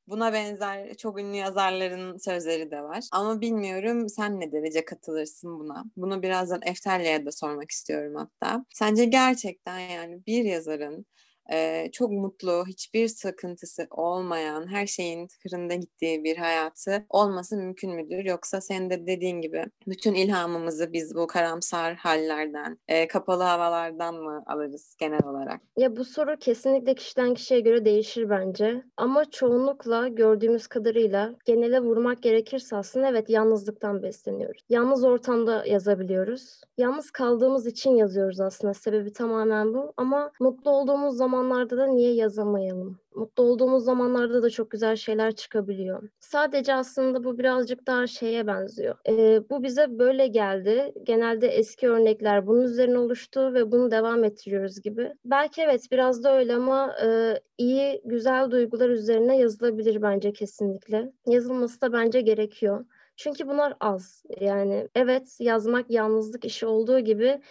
Buna 0.07 0.33
benzer 0.33 0.93
çok 0.93 1.19
ünlü 1.19 1.35
yazarların 1.37 2.17
sözleri 2.17 2.71
de 2.71 2.81
var. 2.81 3.03
Ama 3.11 3.41
bilmiyorum 3.41 4.09
sen 4.09 4.39
ne 4.39 4.51
derece 4.51 4.85
katılırsın 4.85 5.59
buna. 5.59 5.83
Bunu 5.97 6.23
birazdan 6.23 6.61
Eftelli'ye 6.65 7.25
de 7.25 7.31
sormak 7.31 7.71
istiyorum 7.71 8.15
hatta. 8.15 8.65
Sence 8.73 9.05
gerçekten 9.05 9.79
yani 9.79 10.25
bir 10.27 10.43
yazarın 10.43 11.05
e, 11.51 11.89
çok 11.91 12.11
mutlu, 12.11 12.63
hiçbir 12.67 13.07
sıkıntısı 13.07 13.87
olmayan, 13.91 14.67
her 14.67 14.87
şeyin 14.87 15.27
tıkırında 15.27 15.75
gittiği 15.75 16.23
bir 16.23 16.37
hayatı 16.37 17.05
olması 17.09 17.57
mümkün 17.57 17.95
müdür? 17.95 18.25
Yoksa 18.25 18.61
sen 18.61 18.89
de 18.89 19.07
dediğin 19.07 19.41
gibi 19.41 19.65
bütün 19.87 20.13
ilhamımızı 20.13 20.93
biz 20.93 21.15
bu 21.15 21.27
karamsar 21.27 21.95
hallerden, 21.95 22.77
e, 22.87 23.07
kapalı 23.07 23.43
havalardan 23.43 24.15
mı 24.15 24.43
alırız 24.45 24.95
genel 24.99 25.25
olarak? 25.25 25.61
Ya 25.77 25.95
bu 25.95 26.05
soru 26.05 26.37
kesinlikle 26.39 26.95
kişiden 26.95 27.33
kişiye 27.33 27.59
göre 27.59 27.85
değişir 27.85 28.29
bence. 28.29 28.83
Ama 28.97 29.25
çoğunlukla 29.25 30.07
gördüğümüz 30.07 30.67
kadarıyla 30.67 31.35
genele 31.45 31.79
vurmak 31.79 32.23
gerekirse 32.23 32.75
aslında 32.75 33.09
evet 33.09 33.29
yalnızlıktan 33.29 34.03
besleniyoruz. 34.03 34.63
Yalnız 34.69 35.03
ortamda 35.03 35.65
yazabiliyoruz. 35.65 36.61
Yalnız 36.77 37.11
kaldığımız 37.11 37.67
için 37.67 37.91
yazıyoruz 37.91 38.39
aslında. 38.39 38.73
Sebebi 38.73 39.13
tamamen 39.13 39.73
bu. 39.73 39.93
Ama 39.97 40.31
mutlu 40.39 40.71
olduğumuz 40.71 41.17
zaman 41.17 41.36
zamanlarda 41.37 41.77
da 41.77 41.85
niye 41.85 42.13
yazamayalım? 42.13 42.99
Mutlu 43.15 43.43
olduğumuz 43.43 43.83
zamanlarda 43.83 44.43
da 44.43 44.49
çok 44.49 44.71
güzel 44.71 44.95
şeyler 44.95 45.35
çıkabiliyor. 45.35 46.09
Sadece 46.19 46.73
aslında 46.73 47.23
bu 47.23 47.37
birazcık 47.37 47.87
daha 47.87 48.07
şeye 48.07 48.47
benziyor. 48.47 48.95
Ee, 49.09 49.49
bu 49.49 49.63
bize 49.63 49.99
böyle 49.99 50.27
geldi. 50.27 50.93
Genelde 51.03 51.47
eski 51.47 51.89
örnekler 51.89 52.47
bunun 52.47 52.61
üzerine 52.61 52.97
oluştu 52.97 53.53
ve 53.53 53.71
bunu 53.71 53.91
devam 53.91 54.23
ettiriyoruz 54.23 54.81
gibi. 54.81 55.13
Belki 55.25 55.61
evet 55.61 55.87
biraz 55.91 56.23
da 56.23 56.37
öyle 56.37 56.55
ama 56.55 56.95
e, 57.03 57.39
iyi, 57.57 58.01
güzel 58.05 58.51
duygular 58.51 58.89
üzerine 58.89 59.37
yazılabilir 59.37 60.01
bence 60.01 60.33
kesinlikle. 60.33 61.11
Yazılması 61.27 61.81
da 61.81 61.93
bence 61.93 62.21
gerekiyor. 62.21 62.85
Çünkü 63.15 63.47
bunlar 63.47 63.73
az. 63.79 64.23
Yani 64.39 64.87
evet 64.95 65.37
yazmak 65.39 65.91
yalnızlık 65.91 66.45
işi 66.45 66.65
olduğu 66.65 66.99
gibi 66.99 67.41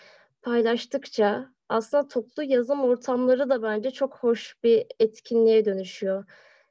paylaştıkça 0.42 1.56
aslında 1.68 2.09
toplu 2.09 2.42
yazım 2.42 2.81
ortamları 2.81 3.50
da 3.50 3.62
bence 3.62 3.90
çok 3.90 4.16
hoş 4.16 4.57
bir 4.64 4.87
etkinliğe 5.00 5.64
dönüşüyor. 5.64 6.24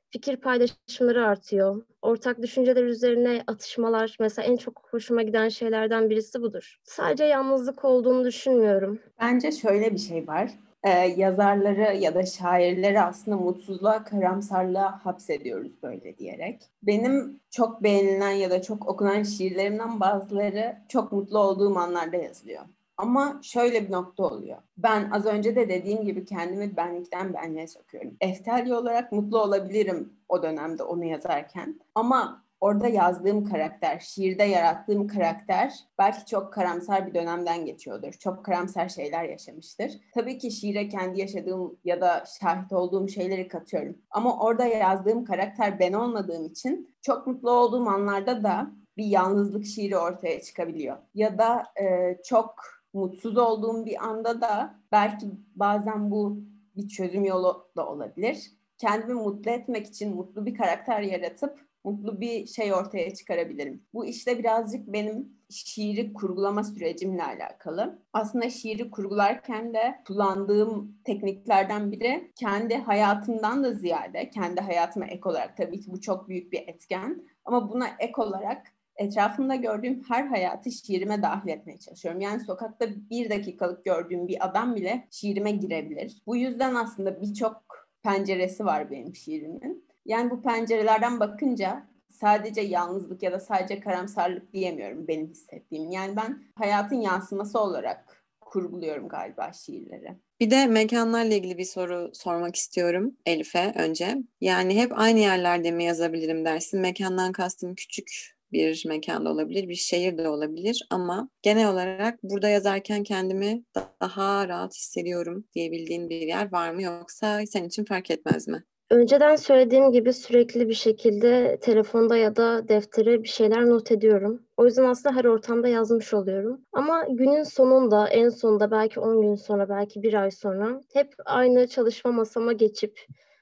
Fikir 0.10 0.38
paylaşımları 0.38 1.26
artıyor. 1.26 1.84
Ortak 2.02 2.42
düşünceler 2.42 2.84
üzerine 2.84 3.44
atışmalar 3.48 4.18
mesela 4.20 4.48
en 4.48 4.58
çok 4.58 4.88
hoşuma 4.92 5.22
giden 5.22 5.50
şeylerden 5.50 6.10
birisi 6.10 6.42
budur. 6.42 6.78
Sadece 6.84 7.24
yalnızlık 7.24 7.86
olduğunu 7.86 8.26
düşünmüyorum. 8.26 9.00
Bence 9.22 9.52
şöyle 9.52 9.94
bir 9.94 9.98
şey 9.98 10.28
var. 10.28 10.52
Ee, 10.84 10.90
yazarları 10.90 11.96
ya 11.98 12.16
da 12.16 12.26
şairleri 12.26 13.02
aslında 13.02 13.38
mutsuzluğa, 13.38 14.04
karamsarlığa 14.04 15.06
hapsediyoruz 15.06 15.84
böyle 15.84 16.18
diyerek. 16.18 16.62
Benim 16.84 17.40
çok 17.52 17.84
beğenilen 17.84 18.32
ya 18.32 18.50
da 18.50 18.62
çok 18.62 18.88
okunan 18.90 19.24
şiirlerimden 19.24 20.00
bazıları 20.00 20.78
çok 20.90 21.12
mutlu 21.12 21.40
olduğum 21.40 21.78
anlarda 21.78 22.18
yazılıyor. 22.18 22.62
Ama 22.98 23.40
şöyle 23.44 23.88
bir 23.88 23.92
nokta 23.92 24.24
oluyor. 24.24 24.58
Ben 24.78 25.10
az 25.12 25.26
önce 25.26 25.56
de 25.56 25.70
dediğim 25.70 26.06
gibi 26.06 26.26
kendimi 26.26 26.78
benlikten 26.78 27.34
benliğe 27.34 27.68
sokuyorum. 27.68 28.18
Eftelli 28.22 28.76
olarak 28.76 29.12
mutlu 29.12 29.42
olabilirim 29.42 30.14
o 30.30 30.44
dönemde 30.44 30.84
onu 30.84 31.06
yazarken. 31.06 31.80
Ama 31.96 32.46
orada 32.62 32.88
yazdığım 32.88 33.46
karakter, 33.46 34.00
şiirde 34.00 34.44
yarattığım 34.44 35.08
karakter 35.08 35.74
belki 36.00 36.26
çok 36.26 36.54
karamsar 36.54 37.08
bir 37.08 37.14
dönemden 37.14 37.66
geçiyordur. 37.66 38.14
Çok 38.14 38.46
karamsar 38.46 38.90
şeyler 38.90 39.24
yaşamıştır. 39.24 39.92
Tabii 40.14 40.38
ki 40.38 40.52
şiire 40.52 40.88
kendi 40.90 41.20
yaşadığım 41.20 41.78
ya 41.84 42.02
da 42.02 42.24
şahit 42.42 42.74
olduğum 42.74 43.08
şeyleri 43.08 43.48
katıyorum. 43.48 43.98
Ama 44.12 44.40
orada 44.40 44.66
yazdığım 44.66 45.26
karakter 45.26 45.80
ben 45.80 45.94
olmadığım 45.94 46.46
için 46.46 46.96
çok 47.02 47.28
mutlu 47.28 47.52
olduğum 47.52 47.90
anlarda 47.90 48.44
da 48.44 48.72
bir 48.98 49.06
yalnızlık 49.06 49.66
şiiri 49.66 49.98
ortaya 49.98 50.42
çıkabiliyor. 50.42 50.98
Ya 51.16 51.38
da 51.38 51.64
e, 51.82 52.18
çok 52.24 52.56
mutsuz 52.96 53.38
olduğum 53.38 53.86
bir 53.86 54.06
anda 54.06 54.42
da 54.42 54.76
belki 54.92 55.26
bazen 55.56 56.12
bu 56.12 56.40
bir 56.76 56.88
çözüm 56.88 57.26
yolu 57.26 57.68
da 57.78 57.88
olabilir. 57.88 58.52
Kendimi 58.78 59.14
mutlu 59.14 59.52
etmek 59.52 59.88
için 59.88 60.16
mutlu 60.16 60.46
bir 60.46 60.56
karakter 60.56 61.02
yaratıp 61.02 61.66
mutlu 61.84 62.22
bir 62.22 62.48
şey 62.48 62.74
ortaya 62.74 63.14
çıkarabilirim. 63.14 63.84
Bu 63.94 64.06
işte 64.06 64.40
birazcık 64.40 64.88
benim 64.88 65.36
şiiri 65.50 66.14
kurgulama 66.14 66.64
sürecimle 66.64 67.24
alakalı. 67.24 68.00
Aslında 68.14 68.50
şiiri 68.50 68.92
kurgularken 68.92 69.74
de 69.74 70.02
kullandığım 70.08 70.98
tekniklerden 71.04 71.92
biri 71.92 72.32
kendi 72.36 72.76
hayatımdan 72.76 73.64
da 73.64 73.74
ziyade, 73.74 74.30
kendi 74.30 74.62
hayatıma 74.62 75.06
ek 75.06 75.30
olarak 75.30 75.58
tabii 75.58 75.82
ki 75.82 75.92
bu 75.92 76.02
çok 76.02 76.30
büyük 76.30 76.52
bir 76.52 76.68
etken 76.68 77.24
ama 77.46 77.70
buna 77.70 77.88
ek 78.00 78.14
olarak 78.18 78.75
etrafımda 78.98 79.56
gördüğüm 79.56 80.04
her 80.08 80.24
hayatı 80.24 80.72
şiirime 80.72 81.22
dahil 81.22 81.50
etmeye 81.50 81.80
çalışıyorum. 81.80 82.22
Yani 82.22 82.40
sokakta 82.40 82.88
bir 83.10 83.30
dakikalık 83.30 83.86
gördüğüm 83.86 84.28
bir 84.28 84.46
adam 84.46 84.76
bile 84.76 85.08
şiirime 85.12 85.52
girebilir. 85.52 86.22
Bu 86.28 86.36
yüzden 86.36 86.76
aslında 86.76 87.22
birçok 87.22 87.64
penceresi 88.04 88.66
var 88.66 88.92
benim 88.92 89.16
şiirimin. 89.16 89.86
Yani 90.06 90.32
bu 90.32 90.42
pencerelerden 90.42 91.20
bakınca 91.20 91.88
sadece 92.10 92.62
yalnızlık 92.62 93.24
ya 93.24 93.32
da 93.32 93.40
sadece 93.40 93.80
karamsarlık 93.80 94.54
diyemiyorum 94.54 95.08
benim 95.08 95.28
hissettiğim. 95.28 95.92
Yani 95.92 96.16
ben 96.16 96.44
hayatın 96.56 97.02
yansıması 97.02 97.60
olarak 97.60 98.26
kurguluyorum 98.42 99.08
galiba 99.08 99.54
şiirleri. 99.54 100.16
Bir 100.40 100.52
de 100.52 100.66
mekanlarla 100.66 101.34
ilgili 101.34 101.58
bir 101.58 101.66
soru 101.66 102.12
sormak 102.14 102.56
istiyorum 102.56 103.18
Elif'e 103.26 103.74
önce. 103.76 104.18
Yani 104.42 104.82
hep 104.82 105.00
aynı 105.00 105.20
yerlerde 105.20 105.72
mi 105.72 105.84
yazabilirim 105.84 106.46
dersin? 106.46 106.80
Mekandan 106.80 107.32
kastım 107.32 107.76
küçük 107.76 108.35
bir 108.56 108.84
mekanda 108.88 109.30
olabilir, 109.32 109.70
bir 109.70 109.76
şehir 109.76 110.18
de 110.18 110.30
olabilir 110.30 110.88
ama 110.90 111.30
genel 111.42 111.72
olarak 111.72 112.24
burada 112.24 112.50
yazarken 112.50 113.04
kendimi 113.04 113.64
daha 114.02 114.48
rahat 114.48 114.76
hissediyorum 114.76 115.46
diyebildiğin 115.56 116.10
bir 116.10 116.22
yer 116.22 116.52
var 116.52 116.72
mı 116.72 116.82
yoksa 116.82 117.46
senin 117.46 117.68
için 117.68 117.86
fark 117.86 118.12
etmez 118.12 118.48
mi? 118.48 118.64
Önceden 118.90 119.36
söylediğim 119.36 119.92
gibi 119.92 120.14
sürekli 120.14 120.70
bir 120.70 120.74
şekilde 120.74 121.58
telefonda 121.62 122.18
ya 122.18 122.36
da 122.36 122.68
deftere 122.68 123.24
bir 123.24 123.28
şeyler 123.28 123.70
not 123.70 123.92
ediyorum. 123.92 124.42
O 124.58 124.66
yüzden 124.66 124.84
aslında 124.84 125.16
her 125.16 125.26
ortamda 125.26 125.68
yazmış 125.68 126.14
oluyorum. 126.14 126.62
Ama 126.74 127.06
günün 127.10 127.44
sonunda, 127.44 128.08
en 128.08 128.30
sonunda 128.30 128.72
belki 128.72 129.00
10 129.00 129.22
gün 129.22 129.36
sonra, 129.36 129.70
belki 129.70 130.04
bir 130.04 130.14
ay 130.14 130.32
sonra 130.32 130.82
hep 130.94 131.14
aynı 131.26 131.68
çalışma 131.68 132.12
masama 132.12 132.54
geçip 132.54 133.00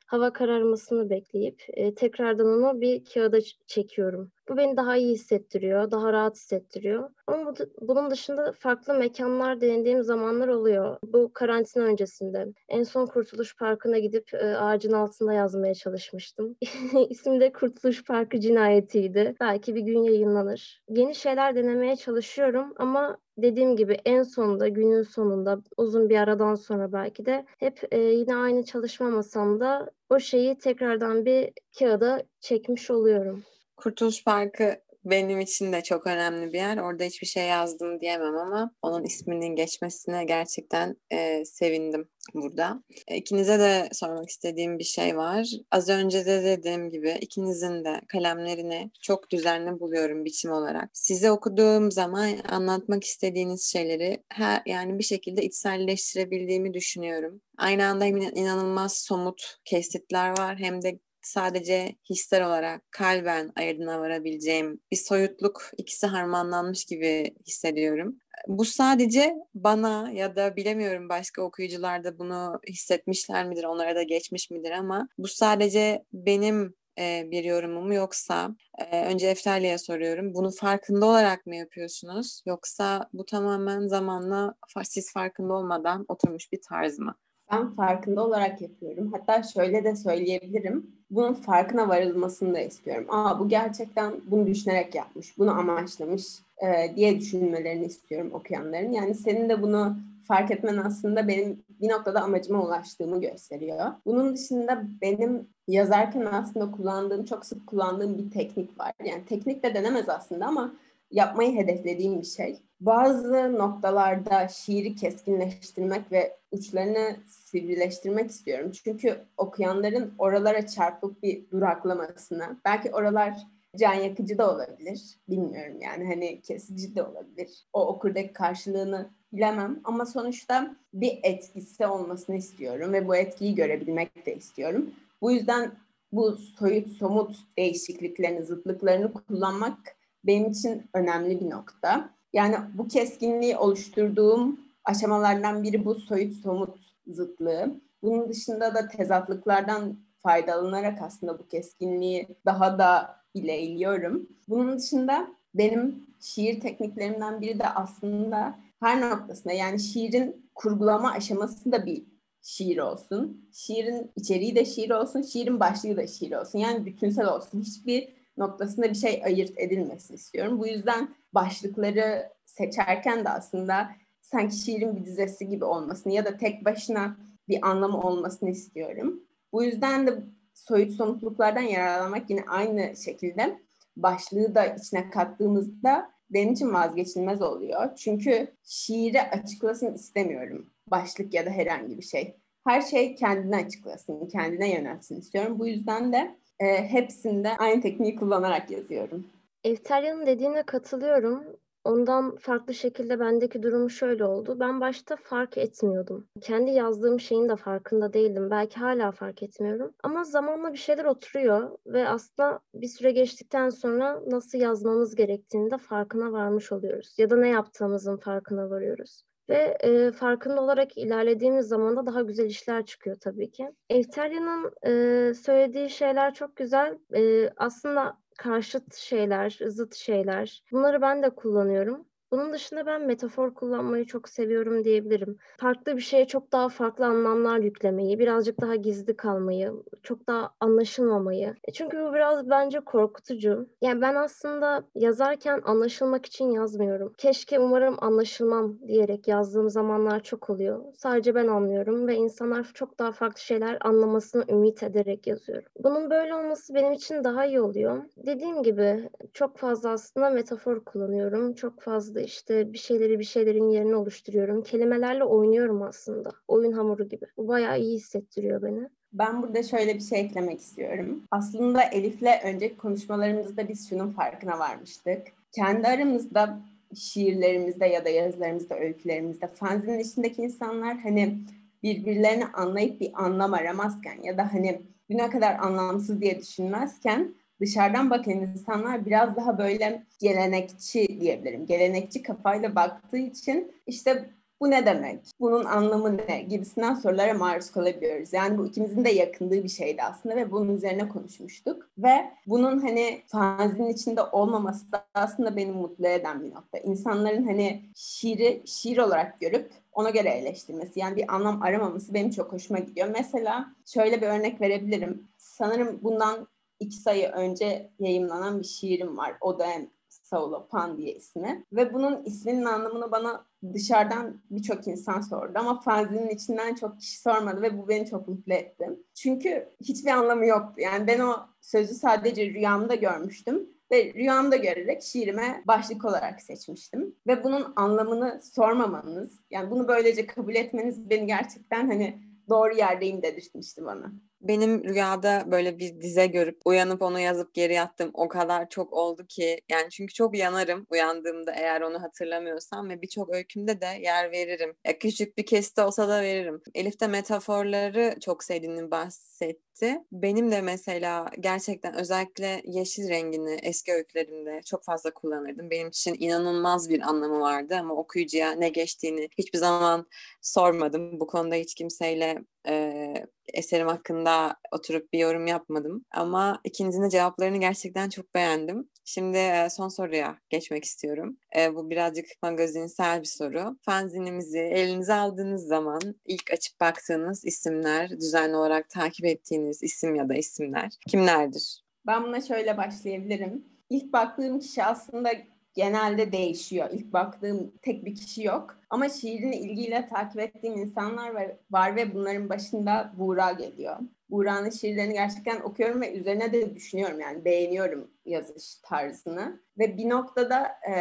hava 0.08 0.34
kararmasını 0.34 1.10
bekleyip 1.10 1.64
e, 1.68 1.96
tekrardan 1.96 2.48
onu 2.48 2.82
bir 2.82 3.06
kağıda 3.14 3.40
çekiyorum. 3.68 4.32
Bu 4.50 4.58
beni 4.58 4.78
daha 4.78 4.98
iyi 4.98 5.14
hissettiriyor, 5.14 5.92
daha 5.92 6.14
rahat 6.14 6.36
hissettiriyor. 6.36 7.10
Ama 7.28 7.46
bu, 7.46 7.54
bunun 7.82 8.12
dışında 8.12 8.52
farklı 8.52 8.94
mekanlar 8.94 9.62
denediğim 9.62 10.04
zamanlar 10.04 10.48
oluyor. 10.48 10.98
Bu 11.04 11.34
karantina 11.34 11.84
öncesinde. 11.84 12.48
En 12.70 12.84
son 12.84 13.06
Kurtuluş 13.06 13.56
Parkı'na 13.56 14.00
gidip 14.00 14.34
e, 14.34 14.58
ağacın 14.58 14.92
altında 14.92 15.34
yazmaya 15.34 15.76
çalışmıştım. 15.76 16.56
İsmi 17.10 17.40
de 17.40 17.52
Kurtuluş 17.52 18.04
Parkı 18.04 18.40
cinayetiydi. 18.40 19.36
Belki 19.40 19.76
bir 19.76 19.82
gün 19.82 20.04
yayınlanır. 20.04 20.82
Yeni 20.90 21.16
şeyler 21.16 21.56
denemeye 21.56 21.96
çalışıyorum 21.96 22.74
ama 22.78 23.18
dediğim 23.38 23.76
gibi 23.76 23.98
en 24.06 24.24
sonunda 24.24 24.68
günün 24.68 25.04
sonunda 25.04 25.62
uzun 25.78 26.10
bir 26.10 26.18
aradan 26.18 26.56
sonra 26.56 26.94
belki 26.94 27.26
de 27.26 27.46
hep 27.60 27.80
e, 27.92 28.00
yine 28.00 28.36
aynı 28.36 28.66
çalışma 28.66 29.10
masamda 29.10 29.92
o 30.10 30.20
şeyi 30.20 30.58
tekrardan 30.58 31.26
bir 31.26 31.52
kağıda 31.80 32.24
çekmiş 32.40 32.92
oluyorum. 32.92 33.44
Kurtuluş 33.84 34.24
Parkı 34.24 34.82
benim 35.06 35.40
için 35.40 35.74
de 35.74 35.84
çok 35.84 36.08
önemli 36.08 36.54
bir 36.54 36.58
yer. 36.58 36.78
Orada 36.78 37.04
hiçbir 37.04 37.28
şey 37.28 37.48
yazdım 37.48 38.00
diyemem 38.00 38.38
ama 38.38 38.72
onun 38.82 39.04
isminin 39.04 39.56
geçmesine 39.56 40.26
gerçekten 40.26 40.96
e, 41.12 41.46
sevindim 41.46 42.10
burada. 42.34 42.84
E, 43.08 43.16
ikinize 43.18 43.60
de 43.60 43.90
sormak 43.94 44.30
istediğim 44.30 44.80
bir 44.80 44.84
şey 44.84 45.18
var. 45.18 45.50
Az 45.72 45.90
önce 45.90 46.26
de 46.26 46.44
dediğim 46.44 46.90
gibi 46.92 47.18
ikinizin 47.22 47.86
de 47.86 48.02
kalemlerini 48.08 48.92
çok 49.02 49.30
düzenli 49.30 49.80
buluyorum 49.80 50.26
biçim 50.26 50.52
olarak. 50.52 50.90
Size 50.94 51.32
okuduğum 51.32 51.92
zaman 51.92 52.30
anlatmak 52.50 53.04
istediğiniz 53.04 53.72
şeyleri 53.72 54.24
her 54.30 54.62
yani 54.66 55.00
bir 55.00 55.04
şekilde 55.04 55.44
içselleştirebildiğimi 55.44 56.74
düşünüyorum. 56.74 57.42
Aynı 57.58 57.86
anda 57.86 58.06
inanılmaz 58.06 58.98
somut 58.98 59.58
kesitler 59.66 60.38
var 60.38 60.58
hem 60.60 60.82
de 60.82 61.00
sadece 61.28 61.96
hisler 62.10 62.42
olarak 62.42 62.92
kalben 62.92 63.52
ayırdına 63.56 64.00
varabileceğim 64.00 64.80
bir 64.92 64.98
soyutluk 64.98 65.72
ikisi 65.78 66.08
harmanlanmış 66.08 66.86
gibi 66.86 67.36
hissediyorum. 67.48 68.18
Bu 68.48 68.66
sadece 68.66 69.36
bana 69.56 70.12
ya 70.12 70.36
da 70.36 70.56
bilemiyorum 70.56 71.10
başka 71.10 71.42
okuyucular 71.42 72.04
da 72.04 72.20
bunu 72.20 72.60
hissetmişler 72.70 73.46
midir, 73.46 73.64
onlara 73.64 73.96
da 73.96 74.04
geçmiş 74.04 74.52
midir 74.52 74.72
ama 74.72 75.08
bu 75.18 75.28
sadece 75.28 76.04
benim 76.14 76.76
e, 77.00 77.28
bir 77.32 77.44
yorumum 77.44 77.92
yoksa 77.92 78.56
e, 78.80 79.06
önce 79.06 79.28
Eftalya 79.28 79.78
soruyorum. 79.78 80.34
Bunu 80.34 80.52
farkında 80.52 81.06
olarak 81.06 81.46
mı 81.46 81.56
yapıyorsunuz 81.56 82.42
yoksa 82.46 83.10
bu 83.14 83.26
tamamen 83.26 83.88
zamanla 83.88 84.56
siz 84.84 85.14
farkında 85.14 85.54
olmadan 85.54 86.06
oturmuş 86.08 86.52
bir 86.52 86.60
tarz 86.70 87.00
mı? 87.00 87.16
Ben 87.52 87.76
farkında 87.76 88.26
olarak 88.26 88.62
yapıyorum. 88.62 89.12
Hatta 89.12 89.44
şöyle 89.44 89.84
de 89.84 89.96
söyleyebilirim. 89.96 90.88
Bunun 91.12 91.34
farkına 91.34 91.90
varılmasını 91.90 92.54
da 92.54 92.60
istiyorum. 92.60 93.06
Aa 93.10 93.40
bu 93.40 93.50
gerçekten 93.50 94.14
bunu 94.28 94.48
düşünerek 94.48 94.96
yapmış, 94.96 95.38
bunu 95.38 95.52
amaçlamış 95.52 96.24
e, 96.58 96.96
diye 96.96 97.20
düşünmelerini 97.20 97.86
istiyorum 97.86 98.30
okuyanların. 98.34 98.92
Yani 98.92 99.16
senin 99.16 99.50
de 99.50 99.62
bunu 99.62 99.98
fark 100.28 100.52
etmen 100.52 100.78
aslında 100.78 101.28
benim 101.28 101.64
bir 101.82 101.90
noktada 101.90 102.22
amacıma 102.22 102.64
ulaştığımı 102.66 103.22
gösteriyor. 103.22 103.92
Bunun 104.06 104.36
dışında 104.36 104.84
benim 105.02 105.48
yazarken 105.68 106.26
aslında 106.26 106.72
kullandığım, 106.72 107.26
çok 107.26 107.46
sık 107.46 107.68
kullandığım 107.68 108.18
bir 108.18 108.32
teknik 108.32 108.80
var. 108.80 108.94
Yani 109.06 109.26
teknik 109.26 109.64
de 109.64 109.74
denemez 109.74 110.10
aslında 110.10 110.46
ama 110.46 110.74
yapmayı 111.12 111.56
hedeflediğim 111.56 112.22
bir 112.22 112.28
şey. 112.28 112.60
Bazı 112.86 113.58
noktalarda 113.58 114.48
şiiri 114.48 114.96
keskinleştirmek 114.96 116.12
ve 116.12 116.38
uçlarını 116.52 117.16
sivrileştirmek 117.28 118.32
istiyorum. 118.32 118.72
Çünkü 118.84 119.18
okuyanların 119.38 120.14
oralara 120.18 120.68
çarpıp 120.68 121.24
bir 121.24 121.52
duraklamasına, 121.52 122.58
belki 122.66 122.92
oralar 122.92 123.34
can 123.78 123.94
yakıcı 123.94 124.38
da 124.38 124.56
olabilir. 124.56 125.02
Bilmiyorum 125.30 125.78
yani 125.82 126.06
hani 126.06 126.42
kesici 126.42 126.96
de 126.96 127.04
olabilir. 127.04 127.50
O 127.74 127.88
okurdaki 127.88 128.34
karşılığını 128.34 129.10
bilemem 129.34 129.80
ama 129.84 130.06
sonuçta 130.06 130.76
bir 130.94 131.20
etkisi 131.24 131.86
olmasını 131.86 132.36
istiyorum 132.36 132.94
ve 132.94 133.08
bu 133.08 133.16
etkiyi 133.16 133.56
görebilmek 133.56 134.26
de 134.26 134.36
istiyorum. 134.36 134.92
Bu 135.22 135.32
yüzden 135.32 135.72
bu 136.12 136.32
soyut 136.32 136.90
somut 136.90 137.36
değişikliklerini, 137.58 138.44
zıtlıklarını 138.44 139.14
kullanmak 139.14 139.78
benim 140.24 140.52
için 140.52 140.84
önemli 140.94 141.40
bir 141.40 141.50
nokta. 141.50 142.10
Yani 142.34 142.56
bu 142.74 142.88
keskinliği 142.88 143.58
oluşturduğum 143.58 144.60
aşamalardan 144.86 145.64
biri 145.64 145.86
bu 145.86 145.96
soyut 145.96 146.34
somut 146.34 146.76
zıtlığı. 147.08 147.76
Bunun 148.02 148.30
dışında 148.30 148.76
da 148.76 148.88
tezatlıklardan 148.88 149.98
faydalanarak 150.20 151.02
aslında 151.02 151.40
bu 151.40 151.48
keskinliği 151.48 152.28
daha 152.46 152.80
da 152.80 153.16
ilerliyorum. 153.34 154.28
Bunun 154.50 154.80
dışında 154.80 155.28
benim 155.56 156.08
şiir 156.20 156.62
tekniklerimden 156.62 157.42
biri 157.42 157.60
de 157.60 157.70
aslında 157.70 158.56
her 158.80 159.02
noktasında 159.02 159.54
yani 159.54 159.80
şiirin 159.80 160.50
kurgulama 160.56 161.12
aşaması 161.12 161.72
da 161.72 161.86
bir 161.86 162.04
şiir 162.42 162.78
olsun. 162.78 163.48
Şiirin 163.54 164.12
içeriği 164.16 164.56
de 164.56 164.66
şiir 164.66 164.90
olsun, 164.90 165.22
şiirin 165.22 165.60
başlığı 165.60 165.98
da 165.98 166.08
şiir 166.08 166.32
olsun. 166.32 166.60
Yani 166.60 166.86
bütünsel 166.86 167.28
olsun. 167.28 167.62
Hiçbir 167.62 168.23
noktasında 168.38 168.90
bir 168.90 168.96
şey 168.96 169.22
ayırt 169.26 169.54
edilmesini 169.58 170.16
istiyorum. 170.16 170.60
Bu 170.60 170.68
yüzden 170.68 171.16
başlıkları 171.34 172.30
seçerken 172.46 173.26
de 173.26 173.30
aslında 173.30 173.90
sanki 174.22 174.56
şiirin 174.56 174.96
bir 174.96 175.06
dizesi 175.06 175.48
gibi 175.48 175.66
olmasını 175.66 176.14
ya 176.14 176.26
da 176.26 176.38
tek 176.38 176.66
başına 176.66 177.18
bir 177.48 177.70
anlamı 177.70 178.02
olmasını 178.02 178.50
istiyorum. 178.50 179.24
Bu 179.52 179.64
yüzden 179.64 180.08
de 180.08 180.24
soyut 180.54 180.92
somutluklardan 180.92 181.62
yararlanmak 181.62 182.30
yine 182.30 182.44
aynı 182.48 182.96
şekilde 182.96 183.60
başlığı 183.98 184.56
da 184.56 184.66
içine 184.66 185.10
kattığımızda 185.10 186.14
benim 186.30 186.54
için 186.54 186.74
vazgeçilmez 186.74 187.42
oluyor. 187.42 187.96
Çünkü 187.96 188.48
şiiri 188.64 189.22
açıklasın 189.22 189.94
istemiyorum. 189.94 190.70
Başlık 190.88 191.34
ya 191.34 191.46
da 191.46 191.50
herhangi 191.50 191.98
bir 191.98 192.04
şey. 192.04 192.38
Her 192.68 192.82
şey 192.82 193.16
kendine 193.16 193.56
açıklasın, 193.56 194.28
kendine 194.28 194.74
yönelsin 194.74 195.20
istiyorum. 195.20 195.60
Bu 195.60 195.68
yüzden 195.68 196.14
de 196.14 196.38
e, 196.60 196.66
hepsinde 196.90 197.58
aynı 197.58 197.82
tekniği 197.82 198.16
kullanarak 198.16 198.72
yazıyorum. 198.72 199.26
Eftarya'nın 199.64 200.26
dediğine 200.26 200.64
katılıyorum. 200.64 201.44
Ondan 201.84 202.36
farklı 202.36 202.74
şekilde 202.74 203.20
bendeki 203.20 203.64
durum 203.64 203.90
şöyle 203.90 204.26
oldu. 204.26 204.60
Ben 204.60 204.82
başta 204.82 205.16
fark 205.16 205.58
etmiyordum. 205.58 206.28
Kendi 206.42 206.72
yazdığım 206.72 207.20
şeyin 207.20 207.50
de 207.50 207.56
farkında 207.56 208.14
değildim. 208.14 208.50
Belki 208.52 208.80
hala 208.80 209.12
fark 209.12 209.44
etmiyorum. 209.44 209.92
Ama 210.04 210.24
zamanla 210.24 210.74
bir 210.74 210.78
şeyler 210.78 211.06
oturuyor 211.06 211.78
ve 211.86 212.08
aslında 212.08 212.60
bir 212.74 212.88
süre 212.88 213.12
geçtikten 213.12 213.70
sonra 213.70 214.22
nasıl 214.28 214.58
yazmamız 214.58 215.16
gerektiğini 215.16 215.72
de 215.72 215.78
farkına 215.78 216.32
varmış 216.32 216.72
oluyoruz. 216.72 217.16
Ya 217.18 217.30
da 217.30 217.36
ne 217.36 217.50
yaptığımızın 217.50 218.18
farkına 218.18 218.70
varıyoruz. 218.70 219.24
Ve 219.50 219.78
e, 219.84 220.12
farkında 220.12 220.62
olarak 220.62 220.98
ilerlediğimiz 220.98 221.68
zaman 221.68 221.98
da 221.98 222.06
daha 222.06 222.22
güzel 222.22 222.46
işler 222.46 222.86
çıkıyor 222.86 223.18
tabii 223.22 223.52
ki. 223.52 223.70
Eftarya'nın 223.90 224.74
e, 224.86 225.34
söylediği 225.34 225.90
şeyler 225.90 226.34
çok 226.34 226.56
güzel. 226.56 226.98
E, 227.16 227.50
aslında 227.58 228.18
karşıt 228.38 228.96
şeyler, 228.96 229.60
zıt 229.68 229.96
şeyler. 229.96 230.64
Bunları 230.72 231.02
ben 231.02 231.24
de 231.24 231.30
kullanıyorum. 231.30 232.06
Bunun 232.34 232.54
dışında 232.54 232.86
ben 232.86 233.02
metafor 233.02 233.54
kullanmayı 233.54 234.06
çok 234.06 234.30
seviyorum 234.30 234.84
diyebilirim. 234.84 235.38
Farklı 235.58 235.96
bir 235.96 236.02
şeye 236.02 236.28
çok 236.28 236.52
daha 236.52 236.70
farklı 236.70 237.06
anlamlar 237.06 237.60
yüklemeyi, 237.60 238.20
birazcık 238.20 238.62
daha 238.62 238.76
gizli 238.76 239.18
kalmayı, 239.18 239.74
çok 240.04 240.28
daha 240.28 240.50
anlaşılmamayı. 240.60 241.56
E 241.64 241.72
çünkü 241.72 241.98
bu 241.98 242.14
biraz 242.14 242.50
bence 242.50 242.80
korkutucu. 242.80 243.70
Yani 243.82 244.02
ben 244.02 244.16
aslında 244.16 244.84
yazarken 244.96 245.62
anlaşılmak 245.66 246.26
için 246.26 246.52
yazmıyorum. 246.52 247.14
Keşke 247.18 247.60
umarım 247.60 247.96
anlaşılmam 248.02 248.80
diyerek 248.88 249.28
yazdığım 249.28 249.70
zamanlar 249.70 250.20
çok 250.24 250.50
oluyor. 250.50 250.84
Sadece 250.98 251.36
ben 251.36 251.48
anlıyorum 251.48 252.08
ve 252.08 252.16
insanlar 252.16 252.72
çok 252.74 253.00
daha 253.00 253.12
farklı 253.12 253.42
şeyler 253.42 253.78
anlamasını 253.82 254.46
ümit 254.50 254.84
ederek 254.84 255.28
yazıyorum. 255.28 255.70
Bunun 255.80 256.10
böyle 256.10 256.36
olması 256.36 256.74
benim 256.74 256.94
için 256.94 257.24
daha 257.24 257.46
iyi 257.46 257.62
oluyor. 257.62 258.04
Dediğim 258.18 258.64
gibi 258.64 259.10
çok 259.34 259.58
fazla 259.58 259.90
aslında 259.90 260.30
metafor 260.30 260.84
kullanıyorum. 260.86 261.54
Çok 261.54 261.82
fazla 261.82 262.23
işte 262.24 262.74
bir 262.74 262.78
şeyleri 262.78 263.20
bir 263.20 263.24
şeylerin 263.24 263.70
yerine 263.70 263.96
oluşturuyorum. 263.96 264.64
Kelimelerle 264.64 265.24
oynuyorum 265.24 265.82
aslında. 265.82 266.32
Oyun 266.48 266.72
hamuru 266.72 267.10
gibi. 267.10 267.26
Bu 267.38 267.48
bayağı 267.48 267.80
iyi 267.80 267.96
hissettiriyor 267.96 268.62
beni. 268.62 268.90
Ben 269.14 269.44
burada 269.44 269.64
şöyle 269.64 269.96
bir 269.96 270.02
şey 270.02 270.20
eklemek 270.20 270.60
istiyorum. 270.60 271.24
Aslında 271.32 271.84
Elif'le 271.84 272.46
önceki 272.46 272.78
konuşmalarımızda 272.78 273.68
biz 273.68 273.90
şunun 273.90 274.10
farkına 274.10 274.60
varmıştık. 274.60 275.22
Kendi 275.52 275.88
aramızda 275.88 276.60
şiirlerimizde 276.96 277.86
ya 277.86 278.06
da 278.06 278.10
yazılarımızda, 278.10 278.80
öykülerimizde 278.80 279.48
fanzinin 279.48 280.00
içindeki 280.00 280.42
insanlar 280.42 280.98
hani 280.98 281.38
birbirlerini 281.84 282.46
anlayıp 282.46 283.02
bir 283.02 283.12
anlam 283.14 283.54
aramazken 283.54 284.24
ya 284.24 284.38
da 284.38 284.54
hani 284.54 284.82
bu 285.10 285.18
ne 285.18 285.30
kadar 285.30 285.60
anlamsız 285.60 286.22
diye 286.22 286.40
düşünmezken 286.40 287.36
dışarıdan 287.62 288.10
bakan 288.10 288.34
insanlar 288.34 289.06
biraz 289.06 289.36
daha 289.36 289.58
böyle 289.58 290.04
gelenekçi 290.20 291.22
diyebilirim. 291.22 291.66
Gelenekçi 291.66 292.24
kafayla 292.24 292.76
baktığı 292.76 293.18
için 293.18 293.72
işte 293.88 294.30
Bu 294.62 294.72
ne 294.72 294.86
demek? 294.86 295.20
Bunun 295.40 295.66
anlamı 295.66 296.18
ne? 296.18 296.42
Gibisinden 296.42 296.94
sorulara 296.94 297.34
maruz 297.34 297.72
kalabiliyoruz. 297.72 298.34
Yani 298.34 298.58
bu 298.58 298.66
ikimizin 298.66 299.06
de 299.06 299.10
yakındığı 299.10 299.64
bir 299.64 299.70
şeydi 299.70 300.04
aslında 300.04 300.36
ve 300.36 300.52
bunun 300.52 300.76
üzerine 300.76 301.10
konuşmuştuk. 301.10 301.90
Ve 301.98 302.32
bunun 302.48 302.80
hani 302.80 303.22
fanzinin 303.28 303.90
içinde 303.94 304.22
olmaması 304.22 304.92
da 304.92 305.06
aslında 305.14 305.56
beni 305.56 305.72
mutlu 305.72 306.08
eden 306.08 306.44
bir 306.44 306.54
nokta. 306.54 306.78
İnsanların 306.78 307.46
hani 307.48 307.82
şiiri 307.96 308.62
şiir 308.66 308.98
olarak 308.98 309.40
görüp 309.40 309.72
ona 309.94 310.10
göre 310.10 310.30
eleştirmesi 310.30 311.00
yani 311.00 311.16
bir 311.16 311.36
anlam 311.36 311.62
aramaması 311.62 312.14
benim 312.14 312.30
çok 312.32 312.52
hoşuma 312.52 312.80
gidiyor. 312.80 313.08
Mesela 313.08 313.66
şöyle 313.86 314.22
bir 314.22 314.28
örnek 314.28 314.62
verebilirim. 314.62 315.28
Sanırım 315.38 316.00
bundan 316.04 316.48
iki 316.84 316.98
sayı 316.98 317.28
önce 317.28 317.92
yayınlanan 318.00 318.60
bir 318.60 318.68
şiirim 318.68 319.18
var. 319.18 319.38
O 319.42 319.60
da 319.60 319.68
Saulo 320.10 320.68
Pan 320.68 320.98
diye 320.98 321.14
ismi. 321.14 321.66
Ve 321.74 321.94
bunun 321.94 322.24
isminin 322.24 322.66
anlamını 322.66 323.12
bana 323.12 323.46
dışarıdan 323.74 324.42
birçok 324.52 324.88
insan 324.88 325.22
sordu 325.22 325.54
ama 325.56 325.80
fanzinin 325.80 326.30
içinden 326.30 326.76
çok 326.76 327.00
kişi 327.00 327.22
sormadı 327.22 327.62
ve 327.62 327.78
bu 327.78 327.88
beni 327.88 328.10
çok 328.10 328.28
mutlu 328.28 328.54
etti. 328.54 328.90
Çünkü 329.14 329.70
hiçbir 329.82 330.12
anlamı 330.12 330.46
yoktu. 330.46 330.74
Yani 330.78 331.08
ben 331.08 331.20
o 331.20 331.36
sözü 331.62 331.94
sadece 331.94 332.46
rüyamda 332.46 332.96
görmüştüm 332.96 333.70
ve 333.92 334.14
rüyamda 334.14 334.56
görerek 334.56 335.04
şiirime 335.04 335.64
başlık 335.68 336.06
olarak 336.06 336.42
seçmiştim. 336.42 337.16
Ve 337.28 337.44
bunun 337.44 337.74
anlamını 337.76 338.42
sormamanız, 338.42 339.40
yani 339.52 339.72
bunu 339.72 339.88
böylece 339.88 340.26
kabul 340.26 340.56
etmeniz 340.56 341.10
beni 341.10 341.28
gerçekten 341.28 341.88
hani 341.88 342.20
doğru 342.50 342.76
yerdeyim 342.76 343.22
dedirtmişti 343.22 343.86
bana. 343.86 344.12
Benim 344.44 344.84
rüyada 344.84 345.44
böyle 345.52 345.80
bir 345.80 346.02
dize 346.02 346.28
görüp 346.28 346.62
uyanıp 346.66 347.02
onu 347.02 347.20
yazıp 347.20 347.54
geri 347.54 347.74
yattım 347.74 348.12
o 348.14 348.28
kadar 348.28 348.70
çok 348.70 348.94
oldu 348.94 349.26
ki 349.30 349.62
yani 349.72 349.90
çünkü 349.90 350.14
çok 350.14 350.38
yanarım 350.38 350.88
uyandığımda 350.90 351.52
eğer 351.52 351.82
onu 351.82 352.02
hatırlamıyorsam 352.02 352.90
ve 352.90 353.02
birçok 353.02 353.34
öykümde 353.36 353.82
de 353.82 353.86
yer 353.86 354.32
veririm. 354.32 354.76
Ya 354.86 355.00
küçük 355.00 355.38
bir 355.38 355.46
kesit 355.46 355.80
olsa 355.80 356.10
da 356.10 356.22
veririm. 356.22 356.62
Elif 356.76 357.00
de 357.00 357.08
metaforları 357.08 358.16
çok 358.22 358.44
sevdiğini 358.44 358.92
bahsetti. 358.92 360.00
Benim 360.12 360.52
de 360.52 360.62
mesela 360.62 361.26
gerçekten 361.40 361.96
özellikle 361.96 362.62
yeşil 362.66 363.10
rengini 363.10 363.60
eski 363.64 363.94
öykülerimde 363.94 364.62
çok 364.66 364.84
fazla 364.84 365.14
kullanırdım. 365.14 365.70
Benim 365.70 365.88
için 365.88 366.16
inanılmaz 366.20 366.90
bir 366.90 367.02
anlamı 367.02 367.40
vardı 367.40 367.76
ama 367.80 367.94
okuyucuya 367.96 368.52
ne 368.52 368.70
geçtiğini 368.70 369.30
hiçbir 369.38 369.60
zaman 369.60 370.08
sormadım. 370.42 371.20
Bu 371.20 371.28
konuda 371.28 371.56
hiç 371.56 371.76
kimseyle 371.76 372.38
e, 372.68 373.14
eserim 373.54 373.88
hakkında 373.88 374.56
oturup 374.72 375.14
bir 375.14 375.20
yorum 375.20 375.48
yapmadım. 375.48 376.06
Ama 376.12 376.60
ikinizin 376.64 377.04
de 377.04 377.10
cevaplarını 377.10 377.58
gerçekten 377.58 378.10
çok 378.10 378.36
beğendim. 378.36 378.90
Şimdi 379.06 379.38
e, 379.38 379.68
son 379.70 379.88
soruya 379.88 380.38
geçmek 380.50 380.86
istiyorum. 380.86 381.38
E, 381.58 381.76
bu 381.76 381.90
birazcık 381.90 382.26
magazinsel 382.44 383.20
bir 383.20 383.28
soru. 383.28 383.78
Fanzinimizi 383.82 384.60
elinize 384.60 385.14
aldığınız 385.14 385.68
zaman 385.68 386.02
ilk 386.26 386.52
açıp 386.54 386.80
baktığınız 386.80 387.46
isimler, 387.46 388.10
düzenli 388.10 388.56
olarak 388.56 388.90
takip 388.90 389.26
ettiğiniz 389.26 389.84
isim 389.84 390.16
ya 390.16 390.30
da 390.30 390.34
isimler 390.34 390.90
kimlerdir? 391.08 391.84
Ben 392.08 392.24
buna 392.24 392.42
şöyle 392.42 392.78
başlayabilirim. 392.78 393.66
İlk 393.90 394.14
baktığım 394.14 394.60
kişi 394.60 394.84
aslında 394.84 395.32
genelde 395.74 396.32
değişiyor. 396.32 396.90
İlk 396.92 397.14
baktığım 397.14 397.74
tek 397.82 398.06
bir 398.06 398.16
kişi 398.16 398.44
yok. 398.44 398.78
Ama 398.90 399.10
şiirini 399.10 399.56
ilgiyle 399.56 400.08
takip 400.08 400.40
ettiğim 400.40 400.78
insanlar 400.78 401.32
var 401.72 401.96
ve 401.96 402.14
bunların 402.14 402.50
başında 402.50 403.14
Buğra 403.18 403.52
geliyor. 403.52 403.98
Buğra'nın 404.30 404.70
şiirlerini 404.70 405.14
gerçekten 405.14 405.62
okuyorum 405.62 406.02
ve 406.02 406.14
üzerine 406.14 406.54
de 406.54 406.76
düşünüyorum 406.76 407.20
yani 407.20 407.46
beğeniyorum 407.46 408.12
yazış 408.26 408.76
tarzını. 408.76 409.62
Ve 409.78 409.98
bir 409.98 410.10
noktada 410.10 410.68
e, 410.68 410.94